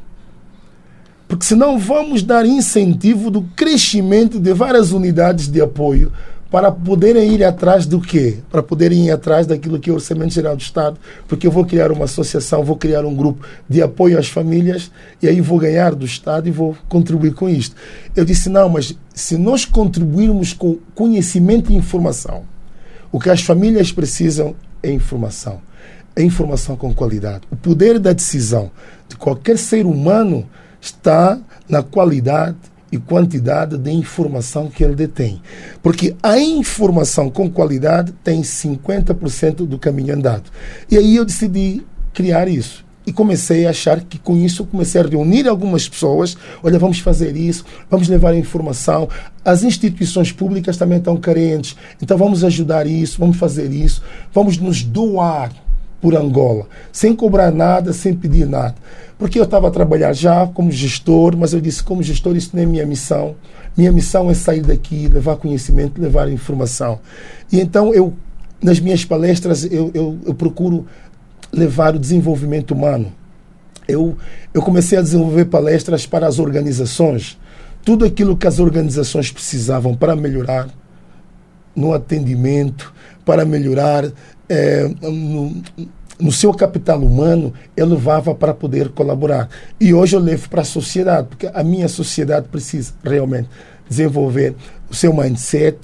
Porque 1.26 1.44
senão 1.44 1.78
vamos 1.78 2.22
dar 2.22 2.44
incentivo 2.44 3.30
do 3.30 3.42
crescimento 3.54 4.40
de 4.40 4.52
várias 4.52 4.90
unidades 4.90 5.46
de 5.46 5.60
apoio 5.60 6.12
para 6.50 6.72
poderem 6.72 7.32
ir 7.32 7.44
atrás 7.44 7.86
do 7.86 8.00
quê? 8.00 8.38
Para 8.50 8.62
poderem 8.62 9.06
ir 9.06 9.10
atrás 9.12 9.46
daquilo 9.46 9.78
que 9.78 9.88
é 9.88 9.92
o 9.92 9.96
Orçamento 9.96 10.34
Geral 10.34 10.56
do 10.56 10.62
Estado, 10.62 10.98
porque 11.28 11.46
eu 11.46 11.50
vou 11.50 11.64
criar 11.64 11.92
uma 11.92 12.06
associação, 12.06 12.64
vou 12.64 12.76
criar 12.76 13.04
um 13.04 13.14
grupo 13.14 13.46
de 13.68 13.80
apoio 13.80 14.18
às 14.18 14.28
famílias 14.28 14.90
e 15.22 15.28
aí 15.28 15.40
vou 15.40 15.58
ganhar 15.58 15.94
do 15.94 16.04
Estado 16.04 16.48
e 16.48 16.50
vou 16.50 16.76
contribuir 16.88 17.34
com 17.34 17.48
isto. 17.48 17.76
Eu 18.16 18.24
disse, 18.24 18.48
não, 18.48 18.68
mas 18.68 18.96
se 19.14 19.38
nós 19.38 19.64
contribuirmos 19.64 20.52
com 20.52 20.78
conhecimento 20.94 21.70
e 21.72 21.76
informação, 21.76 22.42
o 23.12 23.20
que 23.20 23.30
as 23.30 23.42
famílias 23.42 23.92
precisam 23.92 24.56
é 24.82 24.90
informação. 24.90 25.60
É 26.16 26.22
informação 26.22 26.76
com 26.76 26.92
qualidade. 26.92 27.42
O 27.50 27.56
poder 27.56 27.98
da 28.00 28.12
decisão 28.12 28.72
de 29.08 29.14
qualquer 29.14 29.56
ser 29.56 29.86
humano 29.86 30.48
está 30.80 31.38
na 31.68 31.82
qualidade 31.82 32.56
e 32.92 32.98
quantidade 32.98 33.78
de 33.78 33.90
informação 33.90 34.68
que 34.68 34.82
ele 34.82 34.94
detém. 34.94 35.40
Porque 35.82 36.16
a 36.22 36.38
informação 36.38 37.30
com 37.30 37.50
qualidade 37.50 38.12
tem 38.24 38.42
50% 38.42 39.66
do 39.66 39.78
caminho 39.78 40.14
andado. 40.14 40.50
E 40.90 40.96
aí 40.96 41.16
eu 41.16 41.24
decidi 41.24 41.82
criar 42.12 42.48
isso. 42.48 42.84
E 43.06 43.12
comecei 43.12 43.66
a 43.66 43.70
achar 43.70 44.00
que 44.02 44.18
com 44.18 44.36
isso 44.36 44.64
comecei 44.64 45.00
a 45.00 45.04
reunir 45.04 45.48
algumas 45.48 45.88
pessoas. 45.88 46.36
Olha, 46.62 46.78
vamos 46.78 47.00
fazer 47.00 47.34
isso, 47.36 47.64
vamos 47.90 48.08
levar 48.08 48.32
a 48.32 48.36
informação. 48.36 49.08
As 49.44 49.64
instituições 49.64 50.30
públicas 50.30 50.76
também 50.76 50.98
estão 50.98 51.16
carentes, 51.16 51.76
então 52.00 52.18
vamos 52.18 52.44
ajudar 52.44 52.86
isso, 52.86 53.18
vamos 53.18 53.38
fazer 53.38 53.72
isso, 53.72 54.02
vamos 54.32 54.58
nos 54.58 54.82
doar 54.82 55.50
por 56.00 56.16
Angola, 56.16 56.66
sem 56.90 57.14
cobrar 57.14 57.50
nada, 57.50 57.92
sem 57.92 58.14
pedir 58.14 58.46
nada. 58.46 58.74
Porque 59.18 59.38
eu 59.38 59.44
estava 59.44 59.68
a 59.68 59.70
trabalhar 59.70 60.14
já 60.14 60.46
como 60.46 60.70
gestor, 60.70 61.36
mas 61.36 61.52
eu 61.52 61.60
disse, 61.60 61.82
como 61.82 62.02
gestor, 62.02 62.36
isso 62.36 62.50
não 62.54 62.62
é 62.62 62.66
minha 62.66 62.86
missão. 62.86 63.36
Minha 63.76 63.92
missão 63.92 64.30
é 64.30 64.34
sair 64.34 64.62
daqui, 64.62 65.08
levar 65.08 65.36
conhecimento, 65.36 66.00
levar 66.00 66.30
informação. 66.30 67.00
E 67.52 67.60
então 67.60 67.92
eu, 67.92 68.14
nas 68.62 68.80
minhas 68.80 69.04
palestras, 69.04 69.64
eu, 69.64 69.90
eu, 69.92 70.18
eu 70.26 70.34
procuro 70.34 70.86
levar 71.52 71.94
o 71.94 71.98
desenvolvimento 71.98 72.72
humano. 72.72 73.12
Eu, 73.86 74.16
eu 74.54 74.62
comecei 74.62 74.96
a 74.98 75.02
desenvolver 75.02 75.46
palestras 75.46 76.06
para 76.06 76.26
as 76.26 76.38
organizações. 76.38 77.38
Tudo 77.84 78.04
aquilo 78.04 78.36
que 78.36 78.46
as 78.46 78.58
organizações 78.58 79.30
precisavam 79.30 79.94
para 79.94 80.16
melhorar 80.16 80.68
no 81.74 81.92
atendimento, 81.92 82.92
para 83.24 83.44
melhorar 83.44 84.10
é, 84.50 84.90
no, 85.00 85.62
no 86.18 86.32
seu 86.32 86.52
capital 86.52 86.98
humano, 86.98 87.54
eu 87.76 87.86
levava 87.86 88.34
para 88.34 88.52
poder 88.52 88.88
colaborar. 88.90 89.48
E 89.80 89.94
hoje 89.94 90.16
eu 90.16 90.20
levo 90.20 90.48
para 90.50 90.62
a 90.62 90.64
sociedade, 90.64 91.28
porque 91.28 91.48
a 91.54 91.62
minha 91.62 91.88
sociedade 91.88 92.48
precisa 92.48 92.92
realmente 93.04 93.48
desenvolver 93.88 94.54
o 94.90 94.94
seu 94.94 95.14
mindset, 95.14 95.78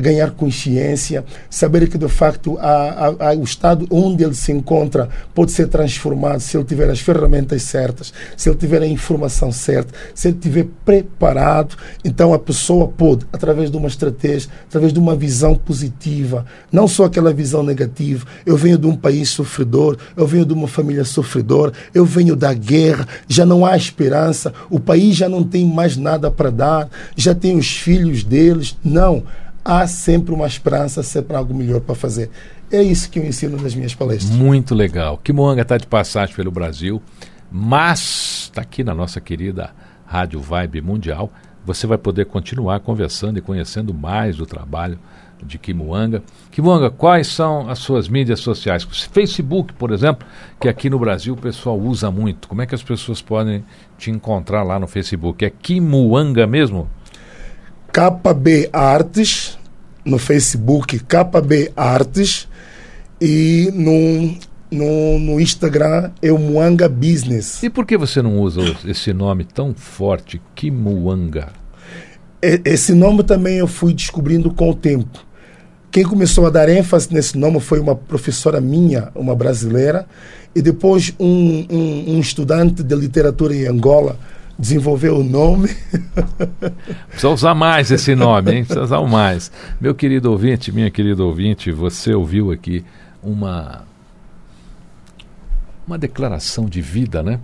ganhar 0.00 0.30
consciência, 0.30 1.24
saber 1.48 1.88
que 1.88 1.98
de 1.98 2.08
facto 2.08 2.58
a, 2.58 2.70
a, 2.70 3.30
a, 3.30 3.34
o 3.34 3.44
estado 3.44 3.86
onde 3.90 4.24
ele 4.24 4.34
se 4.34 4.52
encontra 4.52 5.08
pode 5.34 5.52
ser 5.52 5.68
transformado 5.68 6.40
se 6.40 6.56
ele 6.56 6.64
tiver 6.64 6.90
as 6.90 7.00
ferramentas 7.00 7.62
certas, 7.62 8.12
se 8.36 8.48
ele 8.48 8.56
tiver 8.56 8.82
a 8.82 8.86
informação 8.86 9.52
certa, 9.52 9.92
se 10.14 10.28
ele 10.28 10.36
estiver 10.36 10.66
preparado. 10.84 11.76
Então 12.04 12.32
a 12.32 12.38
pessoa 12.38 12.88
pode, 12.88 13.26
através 13.32 13.70
de 13.70 13.76
uma 13.76 13.88
estratégia, 13.88 14.50
através 14.66 14.92
de 14.92 14.98
uma 14.98 15.14
visão 15.14 15.54
positiva, 15.54 16.44
não 16.72 16.88
só 16.88 17.04
aquela 17.04 17.32
visão 17.32 17.62
negativa. 17.62 18.26
Eu 18.44 18.56
venho 18.56 18.78
de 18.78 18.86
um 18.86 18.96
país 18.96 19.28
sofredor, 19.28 19.96
eu 20.16 20.26
venho 20.26 20.44
de 20.44 20.52
uma 20.52 20.68
família 20.68 21.04
sofredora, 21.04 21.72
eu 21.94 22.04
venho 22.04 22.34
da 22.34 22.52
guerra, 22.52 23.06
já 23.28 23.44
não 23.44 23.64
há 23.64 23.76
esperança, 23.76 24.52
o 24.68 24.80
país 24.80 25.16
já 25.16 25.28
não 25.28 25.44
tem 25.44 25.64
mais 25.66 25.96
nada 25.96 26.30
para 26.30 26.50
dar, 26.50 26.88
já 27.16 27.34
tem 27.34 27.56
os 27.56 27.70
filhos 27.70 28.24
deles. 28.24 28.76
Não 28.82 29.24
há 29.64 29.86
sempre 29.86 30.34
uma 30.34 30.46
esperança, 30.46 31.02
sempre 31.02 31.36
algo 31.36 31.54
melhor 31.54 31.80
para 31.80 31.94
fazer. 31.94 32.30
É 32.70 32.82
isso 32.82 33.10
que 33.10 33.18
eu 33.18 33.26
ensino 33.26 33.60
nas 33.60 33.74
minhas 33.74 33.94
palestras. 33.94 34.30
Muito 34.30 34.74
legal. 34.74 35.18
Kimoanga 35.18 35.62
está 35.62 35.76
de 35.76 35.86
passagem 35.86 36.34
pelo 36.34 36.50
Brasil, 36.50 37.02
mas 37.50 38.44
está 38.44 38.62
aqui 38.62 38.84
na 38.84 38.94
nossa 38.94 39.20
querida 39.20 39.70
Rádio 40.06 40.40
Vibe 40.40 40.80
Mundial. 40.80 41.32
Você 41.64 41.86
vai 41.86 41.98
poder 41.98 42.26
continuar 42.26 42.80
conversando 42.80 43.38
e 43.38 43.42
conhecendo 43.42 43.92
mais 43.92 44.36
do 44.36 44.46
trabalho 44.46 44.98
de 45.42 45.58
Kimuanga. 45.58 46.22
Kimuanga, 46.50 46.90
quais 46.90 47.26
são 47.26 47.68
as 47.68 47.78
suas 47.78 48.08
mídias 48.08 48.40
sociais? 48.40 48.82
Facebook, 49.12 49.72
por 49.74 49.90
exemplo, 49.90 50.26
que 50.60 50.68
aqui 50.68 50.90
no 50.90 50.98
Brasil 50.98 51.34
o 51.34 51.36
pessoal 51.36 51.78
usa 51.78 52.10
muito. 52.10 52.48
Como 52.48 52.62
é 52.62 52.66
que 52.66 52.74
as 52.74 52.82
pessoas 52.82 53.22
podem 53.22 53.64
te 53.98 54.10
encontrar 54.10 54.62
lá 54.62 54.78
no 54.78 54.86
Facebook? 54.86 55.44
É 55.44 55.50
Kimuanga 55.50 56.46
mesmo? 56.46 56.88
KB 57.92 58.70
Artes, 58.72 59.58
no 60.04 60.18
Facebook 60.18 60.98
KB 61.00 61.72
Artes 61.76 62.48
e 63.20 63.70
no, 63.74 64.38
no, 64.70 65.18
no 65.18 65.40
Instagram 65.40 66.10
é 66.22 66.32
o 66.32 66.38
Muanga 66.38 66.88
Business. 66.88 67.62
E 67.62 67.68
por 67.68 67.84
que 67.84 67.98
você 67.98 68.22
não 68.22 68.38
usa 68.38 68.60
esse 68.86 69.12
nome 69.12 69.44
tão 69.44 69.74
forte, 69.74 70.40
Kimuanga? 70.54 71.48
Esse 72.40 72.94
nome 72.94 73.22
também 73.22 73.58
eu 73.58 73.66
fui 73.66 73.92
descobrindo 73.92 74.50
com 74.52 74.70
o 74.70 74.74
tempo. 74.74 75.26
Quem 75.90 76.04
começou 76.04 76.46
a 76.46 76.50
dar 76.50 76.68
ênfase 76.68 77.12
nesse 77.12 77.36
nome 77.36 77.60
foi 77.60 77.80
uma 77.80 77.96
professora 77.96 78.60
minha, 78.60 79.10
uma 79.14 79.34
brasileira, 79.34 80.06
e 80.54 80.62
depois 80.62 81.12
um, 81.18 81.66
um, 81.68 82.14
um 82.14 82.20
estudante 82.20 82.82
de 82.82 82.94
literatura 82.94 83.54
em 83.54 83.66
Angola, 83.66 84.16
desenvolver 84.60 85.08
o 85.08 85.24
nome. 85.24 85.74
Precisa 87.08 87.30
usar 87.30 87.54
mais 87.54 87.90
esse 87.90 88.14
nome, 88.14 88.52
hein? 88.52 88.64
Precisa 88.64 88.84
usar 88.84 89.02
mais. 89.02 89.50
Meu 89.80 89.94
querido 89.94 90.30
ouvinte, 90.30 90.70
minha 90.70 90.90
querida 90.90 91.24
ouvinte, 91.24 91.72
você 91.72 92.14
ouviu 92.14 92.52
aqui 92.52 92.84
uma 93.22 93.88
uma 95.86 95.98
declaração 95.98 96.66
de 96.66 96.80
vida, 96.80 97.22
né? 97.22 97.40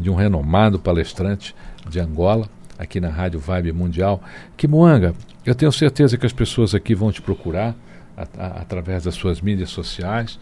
De 0.00 0.10
um 0.10 0.14
renomado 0.14 0.78
palestrante 0.78 1.54
de 1.88 2.00
Angola, 2.00 2.48
aqui 2.76 2.98
na 3.00 3.10
Rádio 3.10 3.38
Vibe 3.38 3.72
Mundial. 3.72 4.20
Que 4.56 4.66
Moanga, 4.66 5.14
eu 5.44 5.54
tenho 5.54 5.70
certeza 5.70 6.16
que 6.16 6.26
as 6.26 6.32
pessoas 6.32 6.74
aqui 6.74 6.94
vão 6.94 7.12
te 7.12 7.22
procurar 7.22 7.76
a, 8.16 8.22
a, 8.38 8.46
através 8.62 9.04
das 9.04 9.14
suas 9.14 9.40
mídias 9.40 9.70
sociais 9.70 10.38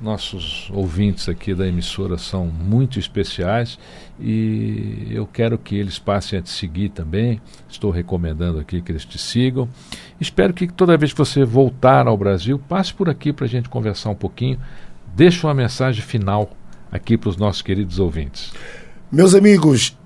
nossos 0.00 0.70
ouvintes 0.72 1.28
aqui 1.28 1.54
da 1.54 1.66
emissora 1.66 2.16
são 2.16 2.46
muito 2.46 2.98
especiais 2.98 3.78
e 4.18 5.08
eu 5.10 5.26
quero 5.26 5.58
que 5.58 5.76
eles 5.76 5.98
passem 5.98 6.38
a 6.38 6.42
te 6.42 6.50
seguir 6.50 6.88
também. 6.90 7.40
Estou 7.68 7.90
recomendando 7.90 8.58
aqui 8.58 8.80
que 8.80 8.92
eles 8.92 9.04
te 9.04 9.18
sigam. 9.18 9.68
Espero 10.20 10.54
que 10.54 10.66
toda 10.66 10.96
vez 10.96 11.12
que 11.12 11.18
você 11.18 11.44
voltar 11.44 12.06
ao 12.06 12.16
Brasil, 12.16 12.58
passe 12.58 12.92
por 12.94 13.08
aqui 13.08 13.32
para 13.32 13.44
a 13.44 13.48
gente 13.48 13.68
conversar 13.68 14.10
um 14.10 14.14
pouquinho. 14.14 14.58
Deixe 15.14 15.44
uma 15.46 15.54
mensagem 15.54 16.02
final 16.02 16.50
aqui 16.90 17.16
para 17.16 17.30
os 17.30 17.36
nossos 17.36 17.62
queridos 17.62 17.98
ouvintes. 17.98 18.52
Meus 19.12 19.34
amigos, 19.34 19.96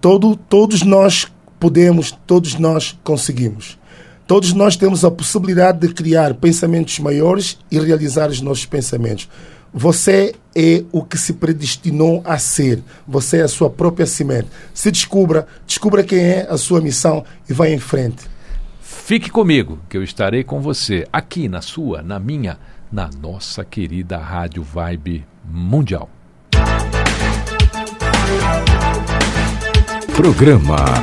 todo, 0.00 0.36
todos 0.36 0.82
nós 0.82 1.30
podemos, 1.58 2.10
todos 2.26 2.54
nós 2.56 2.98
conseguimos. 3.04 3.78
Todos 4.26 4.54
nós 4.54 4.76
temos 4.76 5.04
a 5.04 5.10
possibilidade 5.10 5.86
de 5.86 5.92
criar 5.92 6.34
pensamentos 6.34 6.98
maiores 6.98 7.58
e 7.70 7.78
realizar 7.78 8.30
os 8.30 8.40
nossos 8.40 8.64
pensamentos. 8.64 9.28
Você 9.72 10.34
é 10.54 10.82
o 10.92 11.04
que 11.04 11.18
se 11.18 11.34
predestinou 11.34 12.22
a 12.24 12.38
ser. 12.38 12.82
Você 13.06 13.38
é 13.38 13.42
a 13.42 13.48
sua 13.48 13.68
própria 13.68 14.06
semente. 14.06 14.48
Se 14.72 14.90
descubra, 14.90 15.46
descubra 15.66 16.02
quem 16.02 16.20
é 16.20 16.46
a 16.48 16.56
sua 16.56 16.80
missão 16.80 17.24
e 17.48 17.52
vá 17.52 17.68
em 17.68 17.78
frente. 17.78 18.24
Fique 18.80 19.30
comigo, 19.30 19.78
que 19.90 19.96
eu 19.96 20.02
estarei 20.02 20.42
com 20.42 20.60
você 20.60 21.06
aqui 21.12 21.48
na 21.48 21.60
sua, 21.60 22.00
na 22.00 22.18
minha, 22.18 22.56
na 22.90 23.10
nossa 23.20 23.62
querida 23.62 24.16
Rádio 24.16 24.62
Vibe 24.62 25.26
Mundial. 25.44 26.08
Programa 30.16 31.02